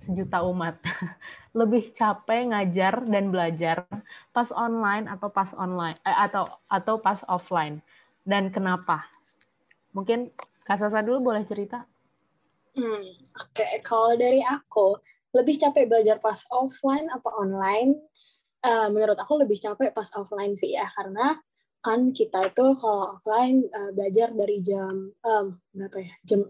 [0.00, 0.80] sejuta umat.
[1.58, 3.84] Lebih capek ngajar dan belajar
[4.32, 7.84] pas online atau pas online eh, atau atau pas offline
[8.24, 9.04] dan kenapa?
[9.92, 10.30] Mungkin
[10.64, 11.82] Kak Sasa dulu boleh cerita?
[12.78, 13.02] Hmm,
[13.42, 13.82] Oke, okay.
[13.82, 14.94] kalau dari aku,
[15.34, 17.98] lebih capek belajar pas offline apa online?
[18.62, 21.42] Uh, menurut aku lebih capek pas offline sih ya, karena
[21.80, 26.40] kan kita itu kalau offline uh, belajar dari jam um, berapa ya jam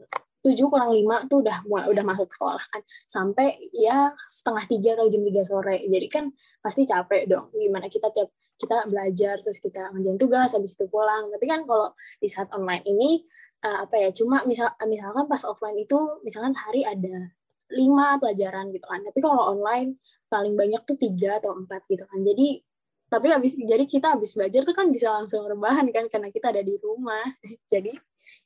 [0.41, 2.83] tujuh kurang lima tuh udah udah masuk sekolah kan.
[3.05, 5.85] Sampai ya setengah tiga atau jam tiga sore.
[5.85, 6.25] Jadi kan
[6.65, 7.47] pasti capek dong.
[7.53, 11.29] Gimana kita tiap kita belajar terus kita ngerjain tugas habis itu pulang.
[11.33, 13.25] Tapi kan kalau di saat online ini
[13.65, 17.31] uh, apa ya cuma misal misalkan pas offline itu misalkan sehari ada
[17.71, 19.05] lima pelajaran gitu kan.
[19.05, 20.01] Tapi kalau online
[20.33, 22.25] paling banyak tuh tiga atau empat gitu kan.
[22.25, 22.65] Jadi
[23.11, 26.63] tapi habis jadi kita habis belajar tuh kan bisa langsung rebahan kan karena kita ada
[26.63, 27.27] di rumah.
[27.73, 27.91] Jadi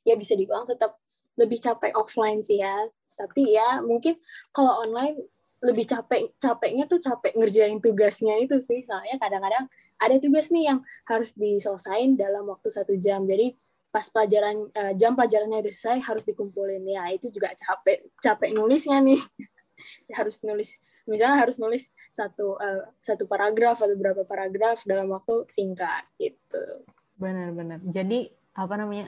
[0.01, 0.97] ya bisa dibilang tetap
[1.37, 2.89] lebih capek offline sih ya.
[3.13, 4.17] Tapi ya mungkin
[4.49, 5.21] kalau online
[5.61, 8.81] lebih capek capeknya tuh capek ngerjain tugasnya itu sih.
[8.89, 9.69] Soalnya kadang-kadang
[10.01, 13.29] ada tugas nih yang harus diselesain dalam waktu satu jam.
[13.29, 13.53] Jadi
[13.93, 16.81] pas pelajaran uh, jam pelajarannya udah selesai harus dikumpulin.
[16.89, 19.21] Ya itu juga capek capek nulisnya nih.
[20.17, 26.05] Harus nulis misalnya harus nulis satu uh, satu paragraf atau beberapa paragraf dalam waktu singkat
[26.17, 26.85] gitu.
[27.17, 29.07] Benar-benar jadi apa namanya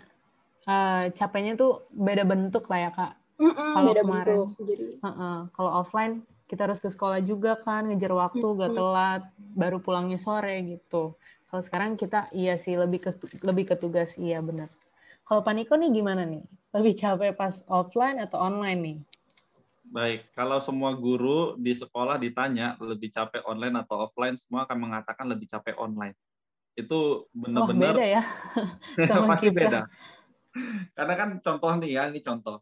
[0.69, 3.13] uh, capeknya tuh beda bentuk lah ya kak.
[3.37, 4.65] Mm -mm, kalau beda kemarin bentuk.
[4.65, 4.85] jadi.
[4.97, 6.13] uh -uh, kalau offline
[6.47, 8.57] kita harus ke sekolah juga kan ngejar waktu hmm.
[8.63, 11.19] gak telat baru pulangnya sore gitu.
[11.47, 13.11] Kalau sekarang kita iya sih lebih ke
[13.43, 14.71] lebih ke tugas iya benar.
[15.27, 16.43] Kalau Paniko nih gimana nih?
[16.71, 18.97] Lebih capek pas offline atau online nih
[19.87, 25.25] Baik, kalau semua guru di sekolah ditanya lebih capek online atau offline, semua akan mengatakan
[25.31, 26.15] lebih capek online.
[26.75, 28.23] Itu benar-benar beda ya
[29.09, 29.55] sama pasti kita.
[29.55, 29.79] beda.
[30.91, 32.59] Karena kan contoh nih ya, ini contoh.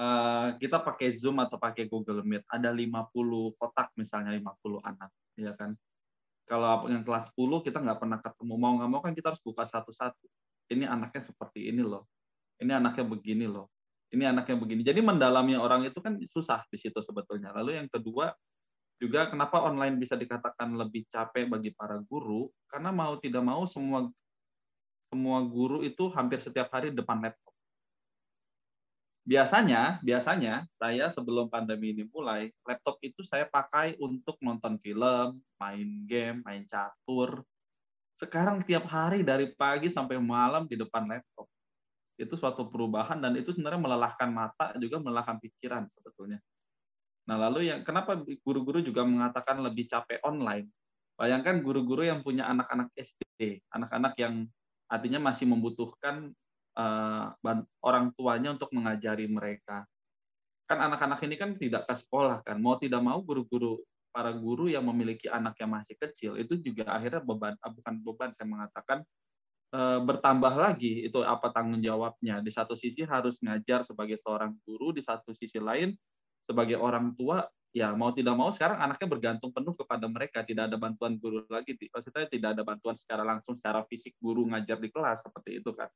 [0.00, 5.52] Eh, kita pakai Zoom atau pakai Google Meet, ada 50 kotak misalnya 50 anak, ya
[5.56, 5.76] kan.
[6.48, 9.68] Kalau yang kelas 10 kita nggak pernah ketemu, mau nggak mau kan kita harus buka
[9.68, 10.24] satu-satu.
[10.72, 12.08] Ini anaknya seperti ini loh,
[12.64, 13.68] ini anaknya begini loh,
[14.10, 14.82] ini anaknya begini.
[14.82, 17.54] Jadi mendalami orang itu kan susah di situ sebetulnya.
[17.54, 18.34] Lalu yang kedua,
[19.00, 24.10] juga kenapa online bisa dikatakan lebih capek bagi para guru, karena mau tidak mau semua
[25.10, 27.50] semua guru itu hampir setiap hari depan laptop
[29.30, 35.88] biasanya biasanya saya sebelum pandemi ini mulai laptop itu saya pakai untuk nonton film, main
[36.08, 37.44] game, main catur.
[38.16, 41.46] Sekarang tiap hari dari pagi sampai malam di depan laptop.
[42.20, 46.38] Itu suatu perubahan dan itu sebenarnya melelahkan mata juga melelahkan pikiran sebetulnya.
[47.24, 50.68] Nah, lalu yang kenapa guru-guru juga mengatakan lebih capek online?
[51.16, 54.44] Bayangkan guru-guru yang punya anak-anak SD, anak-anak yang
[54.88, 56.32] artinya masih membutuhkan
[56.76, 57.32] uh,
[57.84, 59.84] orang tuanya untuk mengajari mereka.
[60.64, 63.80] Kan anak-anak ini kan tidak ke sekolah kan, mau tidak mau guru-guru
[64.10, 68.30] para guru yang memiliki anak yang masih kecil itu juga akhirnya beban ah, bukan beban
[68.34, 68.98] saya mengatakan
[69.78, 72.42] bertambah lagi itu apa tanggung jawabnya.
[72.42, 75.94] Di satu sisi harus ngajar sebagai seorang guru, di satu sisi lain
[76.42, 80.74] sebagai orang tua ya mau tidak mau sekarang anaknya bergantung penuh kepada mereka tidak ada
[80.74, 85.22] bantuan guru lagi maksudnya tidak ada bantuan secara langsung secara fisik guru ngajar di kelas
[85.22, 85.86] seperti itu kan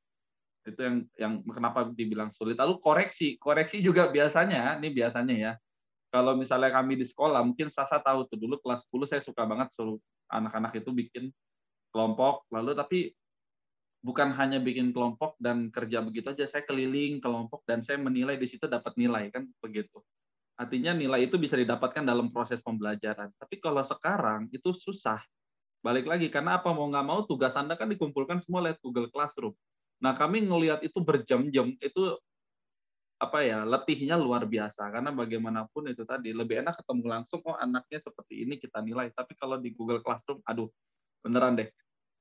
[0.65, 5.53] itu yang yang kenapa dibilang sulit lalu koreksi koreksi juga biasanya ini biasanya ya
[6.15, 9.75] kalau misalnya kami di sekolah mungkin Sasa tahu tuh dulu kelas 10 saya suka banget
[9.75, 9.99] suruh
[10.31, 11.25] anak-anak itu bikin
[11.91, 12.99] kelompok lalu tapi
[14.05, 18.45] bukan hanya bikin kelompok dan kerja begitu aja saya keliling kelompok dan saya menilai di
[18.45, 20.05] situ dapat nilai kan begitu
[20.55, 23.35] Artinya nilai itu bisa didapatkan dalam proses pembelajaran.
[23.35, 25.19] Tapi kalau sekarang itu susah.
[25.83, 29.53] Balik lagi, karena apa mau nggak mau tugas Anda kan dikumpulkan semua lewat Google Classroom.
[30.01, 32.03] Nah kami ngelihat itu berjam-jam, itu
[33.19, 38.03] apa ya letihnya luar biasa karena bagaimanapun itu tadi lebih enak ketemu langsung oh anaknya
[38.03, 40.69] seperti ini kita nilai tapi kalau di Google Classroom aduh
[41.23, 41.71] beneran deh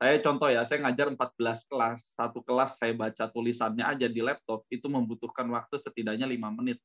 [0.04, 4.68] saya contoh ya saya ngajar 14 kelas satu kelas saya baca tulisannya aja di laptop
[4.68, 6.76] itu membutuhkan waktu setidaknya lima menit.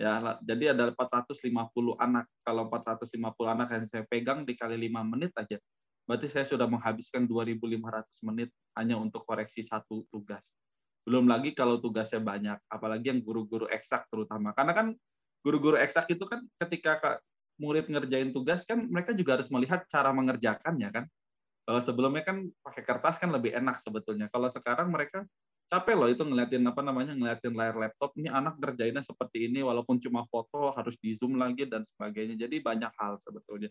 [0.00, 1.36] Ya jadi ada 450
[2.00, 2.24] anak.
[2.40, 3.12] Kalau 450
[3.44, 5.60] anak yang saya pegang dikali 5 menit aja
[6.06, 10.54] berarti saya sudah menghabiskan 2.500 menit hanya untuk koreksi satu tugas.
[11.04, 14.56] Belum lagi kalau tugasnya banyak apalagi yang guru-guru eksak terutama.
[14.56, 14.86] Karena kan
[15.44, 17.20] guru-guru eksak itu kan ketika
[17.58, 21.04] murid ngerjain tugas kan mereka juga harus melihat cara mengerjakannya kan
[21.66, 24.30] kalau sebelumnya kan pakai kertas kan lebih enak sebetulnya.
[24.30, 25.26] Kalau sekarang mereka
[25.66, 28.14] capek loh itu ngeliatin apa namanya ngeliatin layar laptop.
[28.14, 32.38] Ini anak kerjainnya seperti ini walaupun cuma foto harus di zoom lagi dan sebagainya.
[32.38, 33.66] Jadi banyak hal sebetulnya.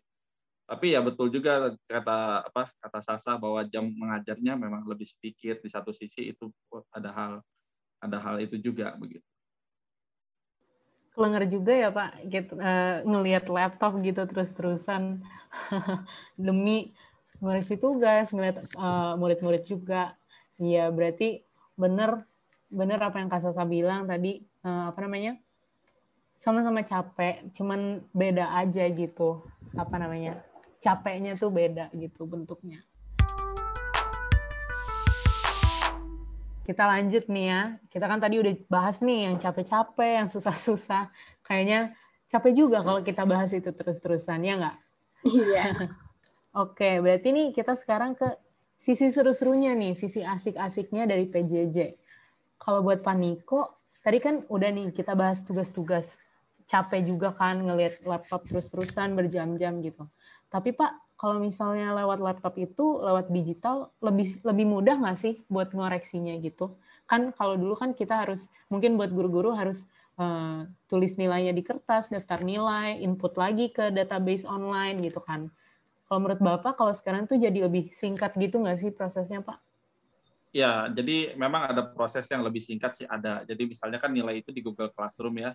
[0.68, 5.72] Tapi ya betul juga kata apa kata Sasa bahwa jam mengajarnya memang lebih sedikit di
[5.72, 6.52] satu sisi itu
[6.92, 7.34] ada hal
[8.04, 9.24] ada hal itu juga begitu.
[11.16, 15.24] Kelenger juga ya Pak gitu, uh, ngelihat laptop gitu terus-terusan.
[16.36, 16.92] Demi
[17.44, 20.16] ngoreksi tugas ngeliat uh, murid-murid juga.
[20.56, 21.44] Iya, berarti
[21.76, 22.24] bener
[22.72, 25.36] bener apa yang Kak Sasa bilang tadi uh, apa namanya?
[26.36, 29.44] Sama-sama capek cuman beda aja gitu.
[29.76, 30.40] Apa namanya?
[30.80, 32.84] Capeknya tuh beda gitu bentuknya.
[36.66, 37.62] Kita lanjut nih ya.
[37.94, 41.14] Kita kan tadi udah bahas nih yang capek-capek yang susah-susah.
[41.46, 41.94] Kayaknya
[42.26, 44.78] capek juga kalau kita bahas itu terus-terusan ya nggak?
[45.26, 45.64] Iya
[46.56, 48.26] oke berarti nih kita sekarang ke
[48.76, 51.96] sisi seru-serunya nih, sisi asik-asiknya dari PJJ.
[52.60, 56.20] Kalau buat Paniko, tadi kan udah nih kita bahas tugas-tugas.
[56.66, 60.10] Capek juga kan ngelihat laptop terus-terusan berjam-jam gitu.
[60.50, 65.70] Tapi Pak, kalau misalnya lewat laptop itu, lewat digital, lebih lebih mudah nggak sih buat
[65.74, 66.74] ngoreksinya gitu?
[67.06, 69.86] Kan kalau dulu kan kita harus, mungkin buat guru-guru harus
[70.18, 75.54] uh, tulis nilainya di kertas, daftar nilai, input lagi ke database online gitu kan.
[76.16, 79.60] Kalau menurut Bapak, kalau sekarang tuh jadi lebih singkat gitu nggak sih prosesnya, Pak?
[80.56, 83.44] Ya, jadi memang ada proses yang lebih singkat sih ada.
[83.44, 85.52] Jadi misalnya kan nilai itu di Google Classroom ya,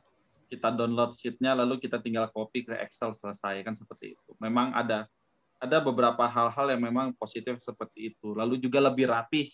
[0.52, 4.36] kita download sheet-nya lalu kita tinggal copy ke Excel selesai kan seperti itu.
[4.36, 5.08] Memang ada
[5.56, 8.36] ada beberapa hal-hal yang memang positif seperti itu.
[8.36, 9.48] Lalu juga lebih rapih,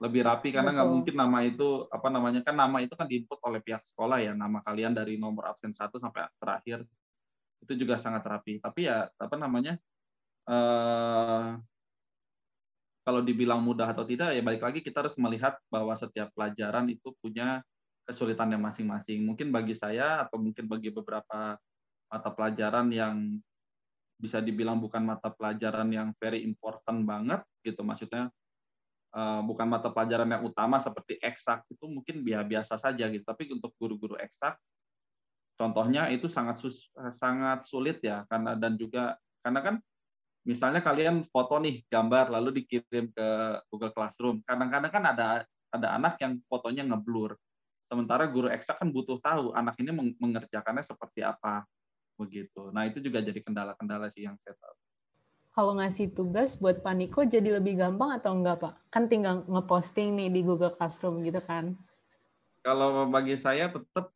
[0.00, 3.60] lebih rapi karena nggak mungkin nama itu apa namanya kan nama itu kan diinput oleh
[3.60, 6.88] pihak sekolah ya nama kalian dari nomor absen satu sampai terakhir
[7.68, 8.64] itu juga sangat rapi.
[8.64, 9.76] Tapi ya apa namanya
[10.48, 11.48] Eh,
[13.04, 17.12] kalau dibilang mudah atau tidak ya balik lagi kita harus melihat bahwa setiap pelajaran itu
[17.20, 17.60] punya
[18.08, 19.28] kesulitannya masing-masing.
[19.28, 21.56] Mungkin bagi saya atau mungkin bagi beberapa
[22.08, 23.36] mata pelajaran yang
[24.18, 28.32] bisa dibilang bukan mata pelajaran yang very important banget gitu maksudnya
[29.14, 33.70] uh, bukan mata pelajaran yang utama seperti eksak itu mungkin biasa saja gitu tapi untuk
[33.78, 34.58] guru-guru eksak
[35.54, 36.58] contohnya itu sangat
[37.14, 39.74] sangat sulit ya karena dan juga karena kan
[40.48, 43.28] misalnya kalian foto nih gambar lalu dikirim ke
[43.68, 44.40] Google Classroom.
[44.48, 45.28] Kadang-kadang kan ada
[45.68, 47.36] ada anak yang fotonya ngeblur.
[47.84, 51.68] Sementara guru eksak kan butuh tahu anak ini mengerjakannya seperti apa
[52.16, 52.72] begitu.
[52.72, 54.76] Nah, itu juga jadi kendala-kendala sih yang saya tahu.
[55.52, 58.74] Kalau ngasih tugas buat Paniko jadi lebih gampang atau enggak, Pak?
[58.88, 61.76] Kan tinggal ngeposting nih di Google Classroom gitu kan.
[62.62, 64.12] Kalau bagi saya tetap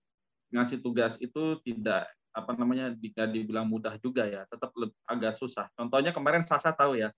[0.53, 4.73] ngasih tugas itu tidak apa namanya jika dibilang mudah juga ya tetap
[5.05, 5.69] agak susah.
[5.77, 7.13] Contohnya kemarin Sasa tahu ya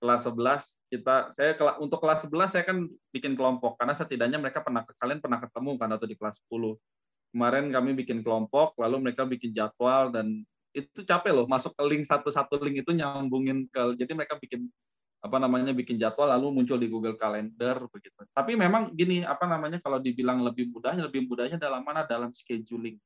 [0.00, 4.82] kelas 11 kita saya untuk kelas 11 saya kan bikin kelompok karena setidaknya mereka pernah
[4.96, 6.74] kalian pernah ketemu kan atau di kelas 10.
[7.30, 12.06] Kemarin kami bikin kelompok lalu mereka bikin jadwal dan itu capek loh masuk ke link
[12.08, 14.70] satu-satu link itu nyambungin ke jadi mereka bikin
[15.20, 18.24] apa namanya bikin jadwal lalu muncul di Google Calendar begitu.
[18.32, 22.96] Tapi memang gini apa namanya kalau dibilang lebih mudahnya lebih mudahnya dalam mana dalam scheduling.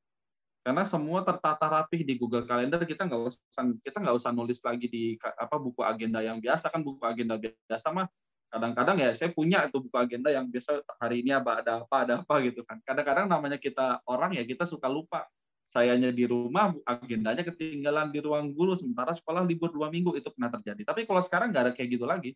[0.64, 4.88] Karena semua tertata rapih di Google Calendar kita nggak usah kita nggak usah nulis lagi
[4.88, 6.72] di apa buku agenda yang biasa.
[6.72, 8.09] Kan buku agenda biasa mah
[8.48, 12.14] kadang-kadang ya saya punya itu buku agenda yang biasa hari ini apa ada apa ada
[12.24, 12.81] apa gitu kan.
[12.81, 15.29] Kadang-kadang namanya kita orang ya kita suka lupa.
[15.68, 20.48] Sayanya di rumah agendanya ketinggalan di ruang guru sementara sekolah libur dua minggu itu pernah
[20.48, 20.81] terjadi.
[20.81, 22.33] Tapi kalau sekarang nggak ada kayak gitu lagi.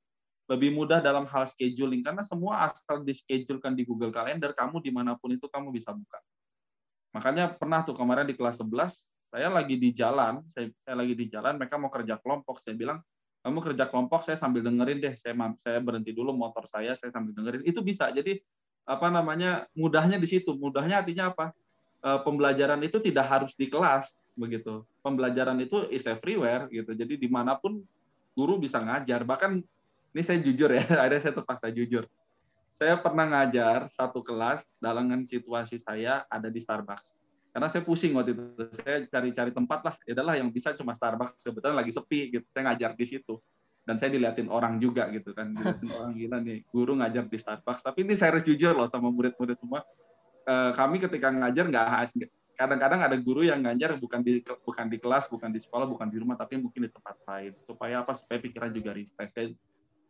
[0.49, 4.93] Lebih mudah dalam hal scheduling karena semua asal di schedulekan di Google Calendar kamu di
[4.93, 6.21] mana pun itu kamu bisa buka
[7.19, 8.71] makanya pernah tuh kemarin di kelas 11
[9.29, 13.03] saya lagi di jalan saya, saya lagi di jalan mereka mau kerja kelompok saya bilang
[13.43, 17.35] kamu kerja kelompok saya sambil dengerin deh saya saya berhenti dulu motor saya saya sambil
[17.35, 18.39] dengerin itu bisa jadi
[18.89, 21.53] apa namanya mudahnya di situ mudahnya artinya apa
[21.99, 24.87] Eh, pembelajaran itu tidak harus di kelas begitu.
[25.03, 26.95] Pembelajaran itu is everywhere gitu.
[26.95, 27.83] Jadi di mana pun
[28.39, 29.27] guru bisa ngajar.
[29.27, 29.59] Bahkan
[30.15, 32.07] ini saya jujur ya, ada saya terpaksa jujur.
[32.69, 37.25] Saya pernah ngajar satu kelas dalam situasi saya ada di Starbucks.
[37.51, 38.45] Karena saya pusing waktu itu.
[38.79, 39.95] Saya cari-cari tempat lah.
[40.07, 41.43] Ya adalah yang bisa cuma Starbucks.
[41.43, 42.47] Sebetulnya lagi sepi gitu.
[42.53, 43.41] Saya ngajar di situ.
[43.83, 45.57] Dan saya diliatin orang juga gitu kan.
[45.57, 46.63] Diliatin orang gila nih.
[46.71, 47.83] Guru ngajar di Starbucks.
[47.83, 49.83] Tapi ini saya harus jujur loh sama murid-murid semua
[50.49, 51.89] Eh, kami ketika ngajar nggak
[52.57, 56.17] kadang-kadang ada guru yang ngajar bukan di bukan di kelas, bukan di sekolah, bukan di
[56.17, 57.53] rumah, tapi mungkin di tempat lain.
[57.69, 58.17] Supaya apa?
[58.17, 59.53] Supaya pikiran juga refresh.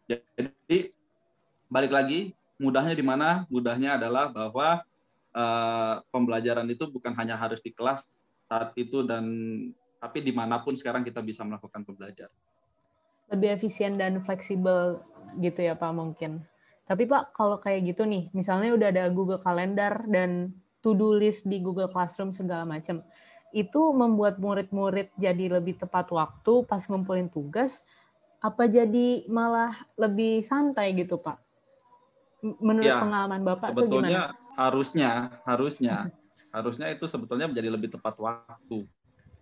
[0.07, 0.95] Jadi
[1.67, 3.47] balik lagi, mudahnya di mana?
[3.49, 4.83] Mudahnya adalah bahwa
[5.33, 9.25] uh, pembelajaran itu bukan hanya harus di kelas saat itu dan
[9.99, 12.35] tapi di mana pun sekarang kita bisa melakukan pembelajaran.
[13.31, 15.03] Lebih efisien dan fleksibel
[15.39, 16.43] gitu ya Pak mungkin.
[16.89, 21.61] Tapi Pak, kalau kayak gitu nih, misalnya udah ada Google Calendar dan to-do list di
[21.61, 23.05] Google Classroom segala macam,
[23.53, 27.85] itu membuat murid-murid jadi lebih tepat waktu pas ngumpulin tugas,
[28.41, 31.48] apa jadi malah lebih santai gitu Pak?
[32.43, 34.35] Menurut ya, pengalaman Bapak itu gimana?
[34.55, 35.11] harusnya,
[35.43, 35.97] harusnya,
[36.55, 38.87] harusnya itu sebetulnya menjadi lebih tepat waktu.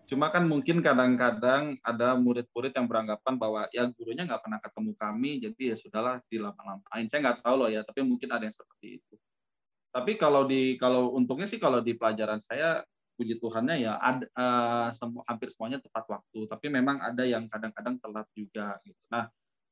[0.06, 5.30] Cuma kan mungkin kadang-kadang ada murid-murid yang beranggapan bahwa ya gurunya nggak pernah ketemu kami,
[5.42, 7.06] jadi ya sudahlah dilama-lamain.
[7.10, 9.14] Saya nggak tahu loh ya, tapi mungkin ada yang seperti itu.
[9.90, 14.88] Tapi kalau di kalau untungnya sih kalau di pelajaran saya puji Tuhannya ya ada uh,
[14.92, 16.46] semua hampir semuanya tepat waktu.
[16.46, 19.02] Tapi memang ada yang kadang-kadang telat juga gitu.
[19.10, 19.26] Nah,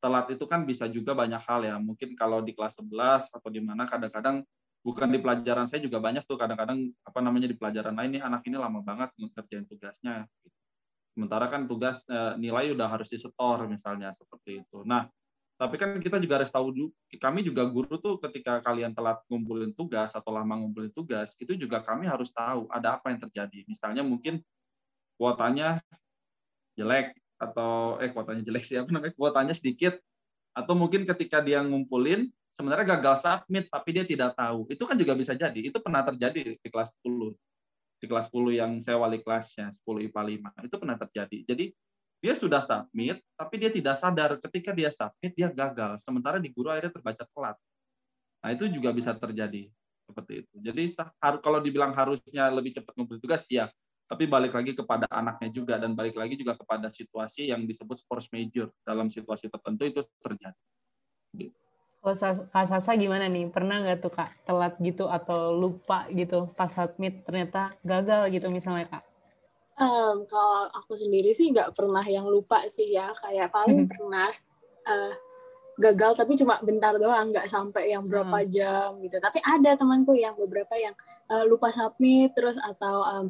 [0.05, 1.77] telat itu kan bisa juga banyak hal ya.
[1.81, 4.45] Mungkin kalau di kelas 11 atau di mana kadang-kadang
[4.85, 6.37] bukan di pelajaran saya juga banyak tuh.
[6.37, 10.29] Kadang-kadang apa namanya di pelajaran lain nih anak ini lama banget ngerjain tugasnya.
[11.17, 14.85] Sementara kan tugas eh, nilai udah harus disetor misalnya seperti itu.
[14.85, 15.09] Nah
[15.55, 20.11] tapi kan kita juga harus tahu kami juga guru tuh ketika kalian telat ngumpulin tugas
[20.11, 23.62] atau lama ngumpulin tugas itu juga kami harus tahu ada apa yang terjadi.
[23.64, 24.43] Misalnya mungkin
[25.14, 25.79] kuotanya
[26.75, 29.99] jelek atau eh kuotanya jelek sih apa namanya kuotanya sedikit
[30.55, 34.70] atau mungkin ketika dia ngumpulin sebenarnya gagal submit tapi dia tidak tahu.
[34.70, 35.59] Itu kan juga bisa jadi.
[35.59, 37.35] Itu pernah terjadi di kelas 10.
[37.99, 40.23] Di kelas 10 yang saya wali kelasnya, 10 IPA
[40.62, 40.66] 5.
[40.70, 41.38] Itu pernah terjadi.
[41.42, 41.75] Jadi
[42.23, 45.99] dia sudah submit, tapi dia tidak sadar ketika dia submit dia gagal.
[46.01, 47.57] Sementara di guru akhirnya terbaca telat.
[48.47, 49.68] Nah itu juga bisa terjadi
[50.07, 50.55] seperti itu.
[50.62, 50.83] Jadi
[51.42, 53.68] kalau dibilang harusnya lebih cepat ngumpul tugas, iya.
[54.05, 58.29] Tapi balik lagi kepada anaknya juga dan balik lagi juga kepada situasi yang disebut force
[58.31, 60.61] major dalam situasi tertentu itu terjadi.
[61.33, 61.57] Gitu.
[62.05, 63.49] Kalau Kak Sasa gimana nih?
[63.49, 68.93] Pernah nggak tuh Kak telat gitu atau lupa gitu pas submit ternyata gagal gitu misalnya
[68.93, 69.05] Kak?
[69.81, 73.09] Um, kalau aku sendiri sih nggak pernah yang lupa sih ya.
[73.17, 74.29] Kayak paling pernah
[74.85, 75.12] uh,
[75.81, 78.49] gagal tapi cuma bentar doang, nggak sampai yang berapa hmm.
[78.53, 79.17] jam gitu.
[79.17, 80.93] Tapi ada temanku yang beberapa yang
[81.33, 83.27] uh, lupa submit terus atau um,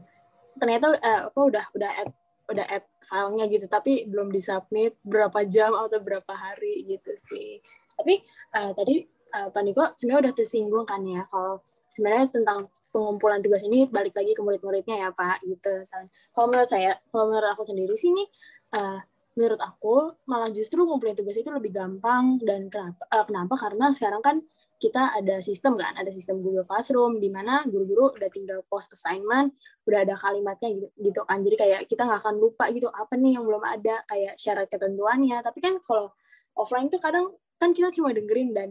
[0.58, 2.10] ternyata uh, apa udah udah add
[2.50, 3.66] udah add filenya gitu.
[3.66, 7.60] Tapi belum disubmit berapa jam atau berapa hari gitu sih.
[7.94, 8.20] Tapi
[8.56, 13.62] uh, tadi uh, Pak Niko sebenarnya udah tersinggung kan ya kalau sebenarnya tentang pengumpulan tugas
[13.62, 16.10] ini balik lagi ke murid-muridnya ya Pak gitu kan.
[16.34, 18.28] Kalau menurut saya, kalau menurut aku sendiri sih nih
[18.74, 18.98] uh,
[19.34, 23.54] menurut aku malah justru ngumpulin tugas itu lebih gampang dan kenapa uh, kenapa?
[23.58, 24.36] Karena sekarang kan
[24.78, 29.54] kita ada sistem kan ada sistem Google Classroom di mana guru-guru udah tinggal post assignment
[29.86, 31.40] udah ada kalimatnya gitu, gitu kan.
[31.40, 35.40] Jadi kayak kita nggak akan lupa gitu apa nih yang belum ada kayak syarat ketentuannya.
[35.40, 36.12] Tapi kan kalau
[36.58, 38.68] offline tuh kadang kan kita cuma dengerin dan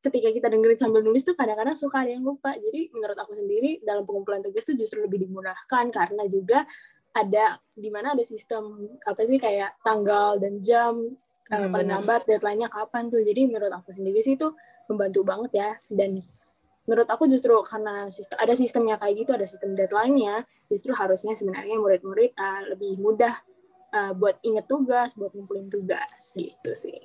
[0.00, 2.54] ketika kita dengerin sambil nulis tuh kadang-kadang suka ada yang lupa.
[2.54, 6.62] Jadi menurut aku sendiri dalam pengumpulan tugas tuh justru lebih dimudahkan karena juga
[7.14, 11.14] ada di mana ada sistem apa sih kayak tanggal dan jam
[11.50, 14.52] hmm, paling lambat deadline-nya kapan tuh jadi menurut aku sendiri sih itu
[14.88, 16.24] membantu banget ya dan
[16.84, 21.80] menurut aku justru karena sistem, ada sistemnya kayak gitu, ada sistem deadline-nya, justru harusnya sebenarnya
[21.80, 23.32] murid-murid uh, lebih mudah
[23.92, 27.00] uh, buat inget tugas, buat ngumpulin tugas gitu sih.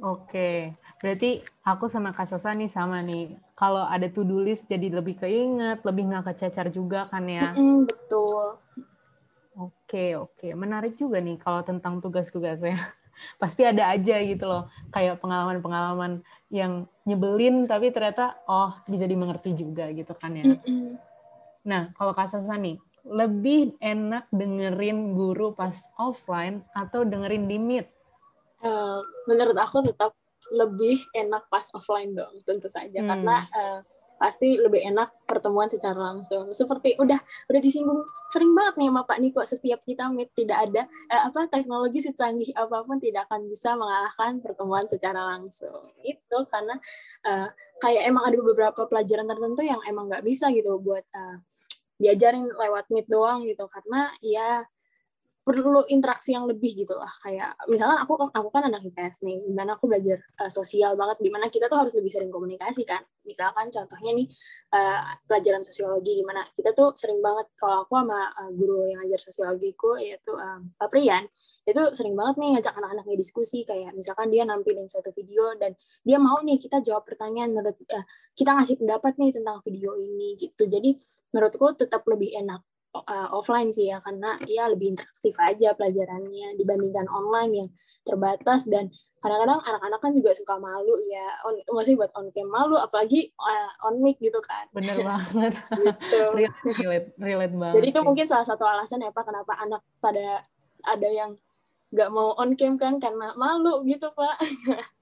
[0.00, 3.36] Oke, berarti aku sama Kak Sosa nih sama nih.
[3.52, 7.52] Kalau ada to-do list jadi lebih keinget, lebih nggak kececar juga kan ya?
[7.52, 8.56] Mm-mm, betul.
[9.60, 10.56] Oke, oke.
[10.56, 12.80] Menarik juga nih kalau tentang tugas-tugasnya.
[13.36, 19.88] Pasti ada aja gitu loh, kayak pengalaman-pengalaman yang nyebelin tapi ternyata oh bisa dimengerti juga
[19.94, 20.58] gitu kan ya.
[21.64, 27.86] Nah, kalau Kak Sasa nih, lebih enak dengerin guru pas offline atau dengerin di Meet?
[28.60, 30.12] Uh, menurut aku tetap
[30.52, 33.08] lebih enak pas offline dong, tentu saja Hmm.
[33.08, 33.80] karena uh,
[34.20, 36.52] pasti lebih enak pertemuan secara langsung.
[36.52, 37.16] Seperti udah
[37.48, 41.48] udah disinggung sering banget nih sama Pak Niko setiap kita meet tidak ada eh, apa
[41.48, 45.88] teknologi secanggih apa pun tidak akan bisa mengalahkan pertemuan secara langsung.
[46.04, 46.76] Itu karena
[47.24, 47.48] uh,
[47.80, 51.40] kayak emang ada beberapa pelajaran tertentu yang emang nggak bisa gitu buat uh,
[51.96, 54.68] diajarin lewat meet doang gitu karena ya
[55.40, 57.08] perlu interaksi yang lebih gitu lah.
[57.24, 61.24] Kayak misalkan aku aku kan anak IPS nih di mana aku belajar uh, sosial banget
[61.24, 63.00] di mana kita tuh harus lebih sering komunikasi kan.
[63.24, 64.28] Misalkan contohnya nih
[64.76, 69.00] uh, pelajaran sosiologi di mana kita tuh sering banget kalau aku sama uh, guru yang
[69.00, 71.24] ngajar sosiologiku yaitu um, Pak Prian
[71.64, 73.64] itu sering banget nih ngajak anak-anaknya diskusi.
[73.64, 75.72] Kayak misalkan dia nampilin suatu video dan
[76.04, 78.04] dia mau nih kita jawab pertanyaan menurut uh,
[78.36, 80.68] kita ngasih pendapat nih tentang video ini gitu.
[80.68, 81.00] Jadi
[81.32, 82.60] menurutku tetap lebih enak
[82.94, 87.68] uh, offline sih ya karena ya lebih interaktif aja pelajarannya dibandingkan online yang
[88.02, 92.76] terbatas dan kadang-kadang anak-anak kan juga suka malu ya on, maksudnya buat on cam malu
[92.80, 95.52] apalagi uh, on mic gitu kan Bener banget.
[95.76, 96.20] gitu.
[96.80, 97.74] relate, relate, banget.
[97.78, 100.40] jadi itu mungkin salah satu alasan ya pak kenapa anak pada
[100.88, 101.36] ada yang
[101.92, 104.40] nggak mau on cam kan karena malu gitu pak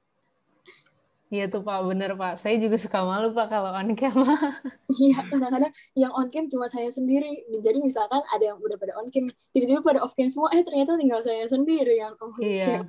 [1.29, 2.41] Iya tuh Pak, bener Pak.
[2.41, 4.17] Saya juga suka malu Pak kalau on cam.
[5.05, 9.13] iya kadang-kadang yang on cam cuma saya sendiri jadi misalkan ada yang udah pada on
[9.13, 12.81] cam tiba-tiba pada off cam semua eh ternyata tinggal saya sendiri yang on cam iya.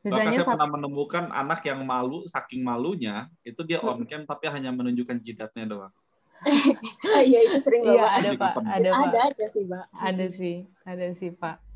[0.00, 4.24] Bahkan Biasanya saya satu, pernah menemukan anak yang malu, saking malunya, itu dia on cam
[4.24, 5.92] tapi hanya menunjukkan jidatnya doang.
[7.20, 8.16] Iya itu sering iya banget.
[8.16, 9.04] ada Pak, ada Pak.
[9.12, 10.56] ada aja sih pak Ada sih,
[10.88, 11.69] ada sih Pak.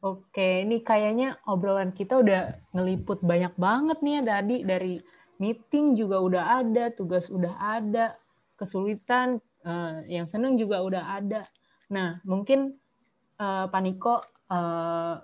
[0.00, 4.94] Oke, ini kayaknya obrolan kita udah ngeliput banyak banget nih ya tadi dari
[5.36, 8.16] meeting juga udah ada, tugas udah ada,
[8.56, 11.44] kesulitan eh, yang seneng juga udah ada.
[11.92, 12.80] Nah, mungkin
[13.36, 15.14] eh, Pak Niko eh,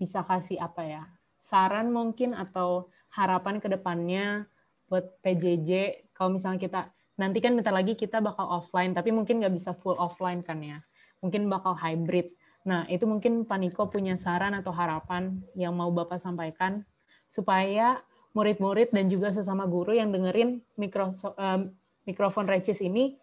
[0.00, 1.04] bisa kasih apa ya?
[1.36, 4.48] Saran mungkin atau harapan ke depannya
[4.88, 6.80] buat PJJ kalau misalnya kita
[7.20, 10.80] nanti kan bentar lagi kita bakal offline tapi mungkin nggak bisa full offline kan ya
[11.20, 16.18] mungkin bakal hybrid nah itu mungkin Pak Niko punya saran atau harapan yang mau Bapak
[16.22, 16.86] sampaikan
[17.26, 17.98] supaya
[18.32, 21.60] murid-murid dan juga sesama guru yang dengerin mikro, eh,
[22.06, 23.18] mikrofon Recis ini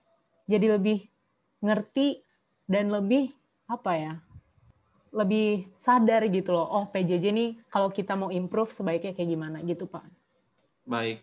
[0.45, 1.07] jadi lebih
[1.63, 2.21] ngerti
[2.67, 3.31] dan lebih
[3.69, 4.13] apa ya
[5.09, 9.89] lebih sadar gitu loh oh PJJ nih kalau kita mau improve sebaiknya kayak gimana gitu
[9.89, 10.19] Pak
[10.89, 11.21] Baik,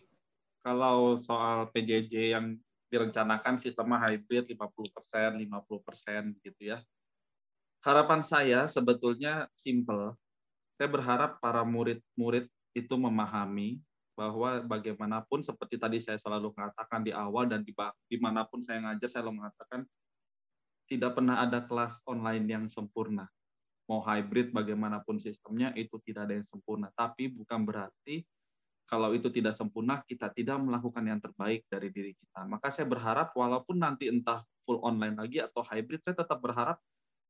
[0.62, 2.54] kalau soal PJJ yang
[2.86, 6.78] direncanakan sistemnya hybrid 50%, 50% gitu ya.
[7.86, 10.18] Harapan saya sebetulnya simple.
[10.74, 13.78] Saya berharap para murid-murid itu memahami
[14.18, 17.70] bahwa bagaimanapun seperti tadi saya selalu mengatakan di awal dan di
[18.10, 19.86] di mana pun saya ngajar saya selalu mengatakan
[20.90, 23.30] tidak pernah ada kelas online yang sempurna.
[23.86, 26.90] Mau hybrid bagaimanapun sistemnya itu tidak ada yang sempurna.
[26.90, 28.26] Tapi bukan berarti
[28.90, 32.50] kalau itu tidak sempurna, kita tidak melakukan yang terbaik dari diri kita.
[32.50, 36.82] Maka saya berharap walaupun nanti entah full online lagi atau hybrid, saya tetap berharap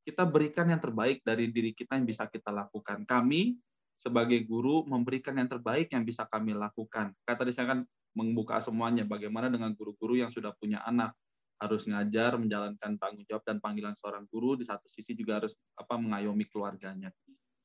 [0.06, 3.02] kita berikan yang terbaik dari diri kita yang bisa kita lakukan.
[3.02, 3.58] Kami
[3.98, 7.10] sebagai guru memberikan yang terbaik yang bisa kami lakukan.
[7.26, 7.80] Kata tadi saya kan
[8.14, 11.10] membuka semuanya, bagaimana dengan guru-guru yang sudah punya anak,
[11.58, 15.98] harus ngajar, menjalankan tanggung jawab dan panggilan seorang guru, di satu sisi juga harus apa
[15.98, 17.10] mengayomi keluarganya.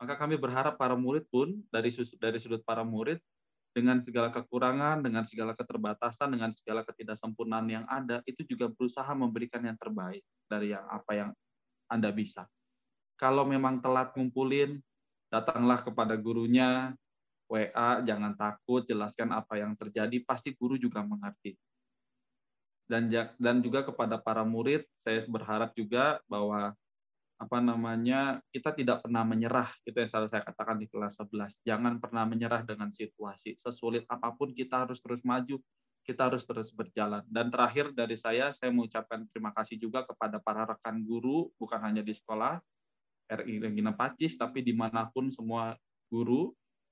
[0.02, 3.22] Maka kami berharap para murid pun dari dari sudut para murid
[3.72, 9.62] dengan segala kekurangan, dengan segala keterbatasan, dengan segala ketidaksempurnaan yang ada, itu juga berusaha memberikan
[9.64, 11.30] yang terbaik dari yang apa yang
[11.92, 12.48] Anda bisa.
[13.20, 14.80] Kalau memang telat ngumpulin,
[15.28, 16.96] datanglah kepada gurunya,
[17.52, 21.60] WA, jangan takut, jelaskan apa yang terjadi, pasti guru juga mengerti.
[22.88, 26.72] Dan dan juga kepada para murid, saya berharap juga bahwa
[27.42, 31.98] apa namanya kita tidak pernah menyerah itu yang selalu saya katakan di kelas 11 jangan
[31.98, 35.58] pernah menyerah dengan situasi sesulit apa pun kita harus terus maju
[36.02, 37.22] kita harus terus berjalan.
[37.30, 42.02] Dan terakhir dari saya saya mengucapkan terima kasih juga kepada para rekan guru bukan hanya
[42.02, 42.58] di sekolah
[43.32, 45.78] RI Regina Pacis tapi di mana pun semua
[46.12, 46.52] guru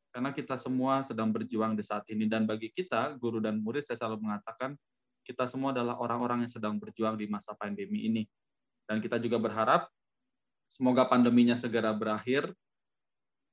[0.10, 2.30] karena kita semua sedang berjuang di saat ini.
[2.30, 4.78] Dan bagi kita guru dan murid saya selalu mengatakan
[5.26, 8.24] kita semua adalah orang-orang yang sedang berjuang di masa pandemi ini.
[8.90, 9.86] Dan kita juga berharap
[10.66, 12.50] semoga pandeminya segera berakhir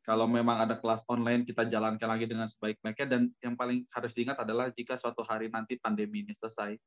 [0.07, 4.39] kalau memang ada kelas online kita jalankan lagi dengan sebaik-baiknya dan yang paling harus diingat
[4.39, 6.79] adalah jika suatu hari nanti pandemi ini selesai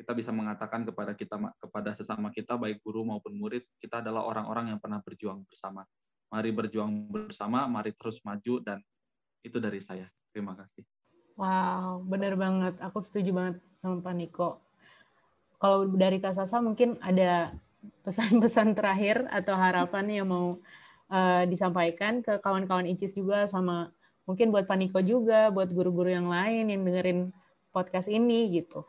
[0.00, 4.72] kita bisa mengatakan kepada kita kepada sesama kita baik guru maupun murid kita adalah orang-orang
[4.72, 5.84] yang pernah berjuang bersama
[6.28, 8.84] Mari berjuang bersama, mari terus maju dan
[9.40, 10.04] itu dari saya.
[10.28, 10.84] Terima kasih.
[11.40, 12.76] Wow, benar banget.
[12.84, 14.60] Aku setuju banget sama Pak Niko.
[15.56, 17.56] Kalau dari Kak Sasa mungkin ada
[18.04, 20.60] pesan-pesan terakhir atau harapan yang mau
[21.08, 23.92] uh, disampaikan ke kawan-kawan ICIS juga sama
[24.28, 27.32] mungkin buat Pak Niko juga, buat guru-guru yang lain yang dengerin
[27.72, 28.84] podcast ini gitu.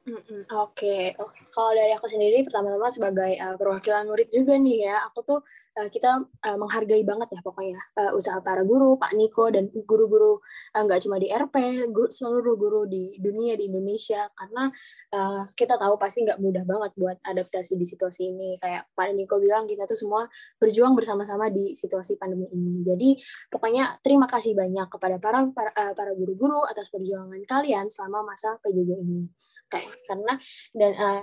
[0.00, 1.02] Oke, okay.
[1.20, 5.44] oh, kalau dari aku sendiri pertama-tama sebagai uh, perwakilan murid juga nih ya, aku tuh
[5.76, 10.40] uh, kita uh, menghargai banget ya pokoknya uh, usaha para guru, Pak Niko dan guru-guru
[10.72, 14.72] uh, nggak cuma di RP, guru, seluruh guru di dunia di Indonesia karena
[15.12, 18.56] uh, kita tahu pasti nggak mudah banget buat adaptasi di situasi ini.
[18.56, 20.24] Kayak Pak Niko bilang kita tuh semua
[20.56, 22.80] berjuang bersama-sama di situasi pandemi ini.
[22.80, 23.20] Jadi
[23.52, 28.56] pokoknya terima kasih banyak kepada para para, uh, para guru-guru atas perjuangan kalian selama masa
[28.64, 29.28] PJJ ini
[29.70, 30.34] kayak karena
[30.74, 31.22] dan uh,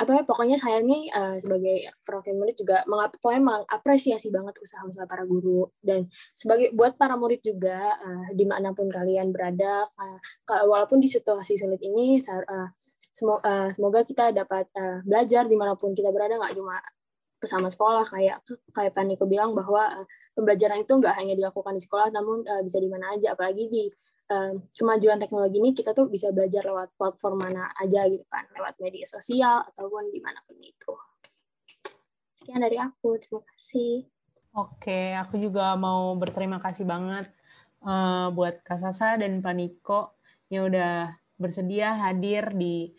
[0.00, 5.28] apa ya pokoknya saya nih uh, sebagai perwakilan murid juga mengap, mengapresiasi banget usaha-usaha para
[5.28, 5.68] guru.
[5.76, 10.18] Dan sebagai buat para murid juga uh, di mana pun kalian berada uh,
[10.64, 12.72] walaupun di situasi sulit ini uh,
[13.12, 16.80] semoga, uh, semoga kita dapat uh, belajar di mana pun kita berada nggak cuma
[17.40, 18.40] bersama sekolah kayak
[18.72, 22.80] kayak Paniko bilang bahwa uh, pembelajaran itu nggak hanya dilakukan di sekolah namun uh, bisa
[22.80, 23.84] di mana aja apalagi di
[24.78, 29.02] kemajuan teknologi ini kita tuh bisa belajar lewat platform mana aja gitu kan, lewat media
[29.06, 30.92] sosial ataupun di mana pun itu.
[32.38, 34.06] Sekian dari aku, terima kasih.
[34.54, 37.30] Oke, aku juga mau berterima kasih banget
[37.82, 40.14] uh, buat Kak Sasa dan Pak Niko
[40.50, 42.94] yang udah bersedia hadir di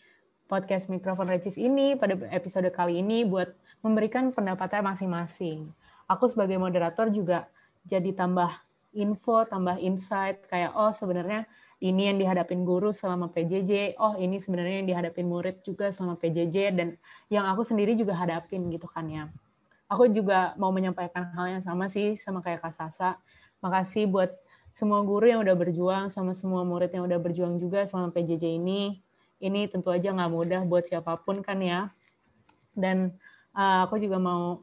[0.48, 3.52] podcast Mikrofon Recis ini pada episode kali ini buat
[3.84, 5.72] memberikan pendapatnya masing-masing.
[6.12, 7.48] Aku sebagai moderator juga
[7.88, 8.52] jadi tambah
[8.92, 11.48] info, tambah insight kayak oh sebenarnya
[11.82, 16.78] ini yang dihadapin guru selama PJJ, oh ini sebenarnya yang dihadapin murid juga selama PJJ
[16.78, 16.94] dan
[17.34, 19.34] yang aku sendiri juga hadapin gitu kan ya.
[19.90, 23.18] Aku juga mau menyampaikan hal yang sama sih sama kayak Kak Sasa.
[23.66, 24.30] Makasih buat
[24.72, 29.02] semua guru yang udah berjuang sama semua murid yang udah berjuang juga selama PJJ ini.
[29.42, 31.90] Ini tentu aja nggak mudah buat siapa pun kan ya.
[32.78, 33.18] Dan
[33.58, 34.62] uh, aku juga mau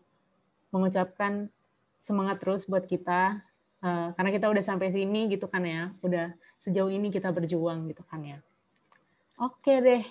[0.71, 1.51] mengucapkan
[1.99, 3.43] semangat terus buat kita
[3.79, 8.03] Uh, karena kita udah sampai sini gitu kan ya, udah sejauh ini kita berjuang gitu
[8.03, 8.39] kan ya.
[9.39, 10.03] Oke deh,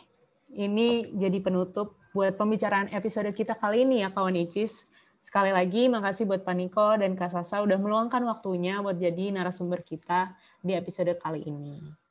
[0.55, 4.87] ini jadi penutup buat pembicaraan episode kita kali ini ya kawan Icis.
[5.19, 10.31] Sekali lagi makasih buat Paniko dan Kak Sasa udah meluangkan waktunya buat jadi narasumber kita
[10.63, 12.06] di episode kali ini.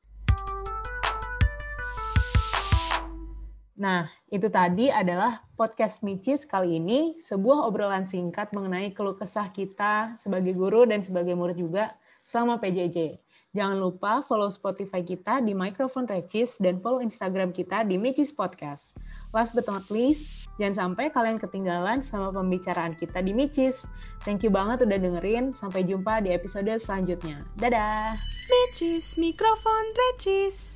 [3.77, 10.17] Nah, itu tadi adalah podcast Micis kali ini, sebuah obrolan singkat mengenai keluh kesah kita
[10.17, 11.93] sebagai guru dan sebagai murid juga
[12.25, 13.21] selama PJJ.
[13.57, 18.93] Jangan lupa follow Spotify kita di Microphone Recis dan follow Instagram kita di Micis Podcast.
[19.33, 23.89] Last but not least, jangan sampai kalian ketinggalan sama pembicaraan kita di Micis.
[24.29, 25.57] Thank you banget udah dengerin.
[25.57, 27.41] Sampai jumpa di episode selanjutnya.
[27.57, 28.13] Dadah!
[28.53, 30.76] Micis, Mikrofon Recis.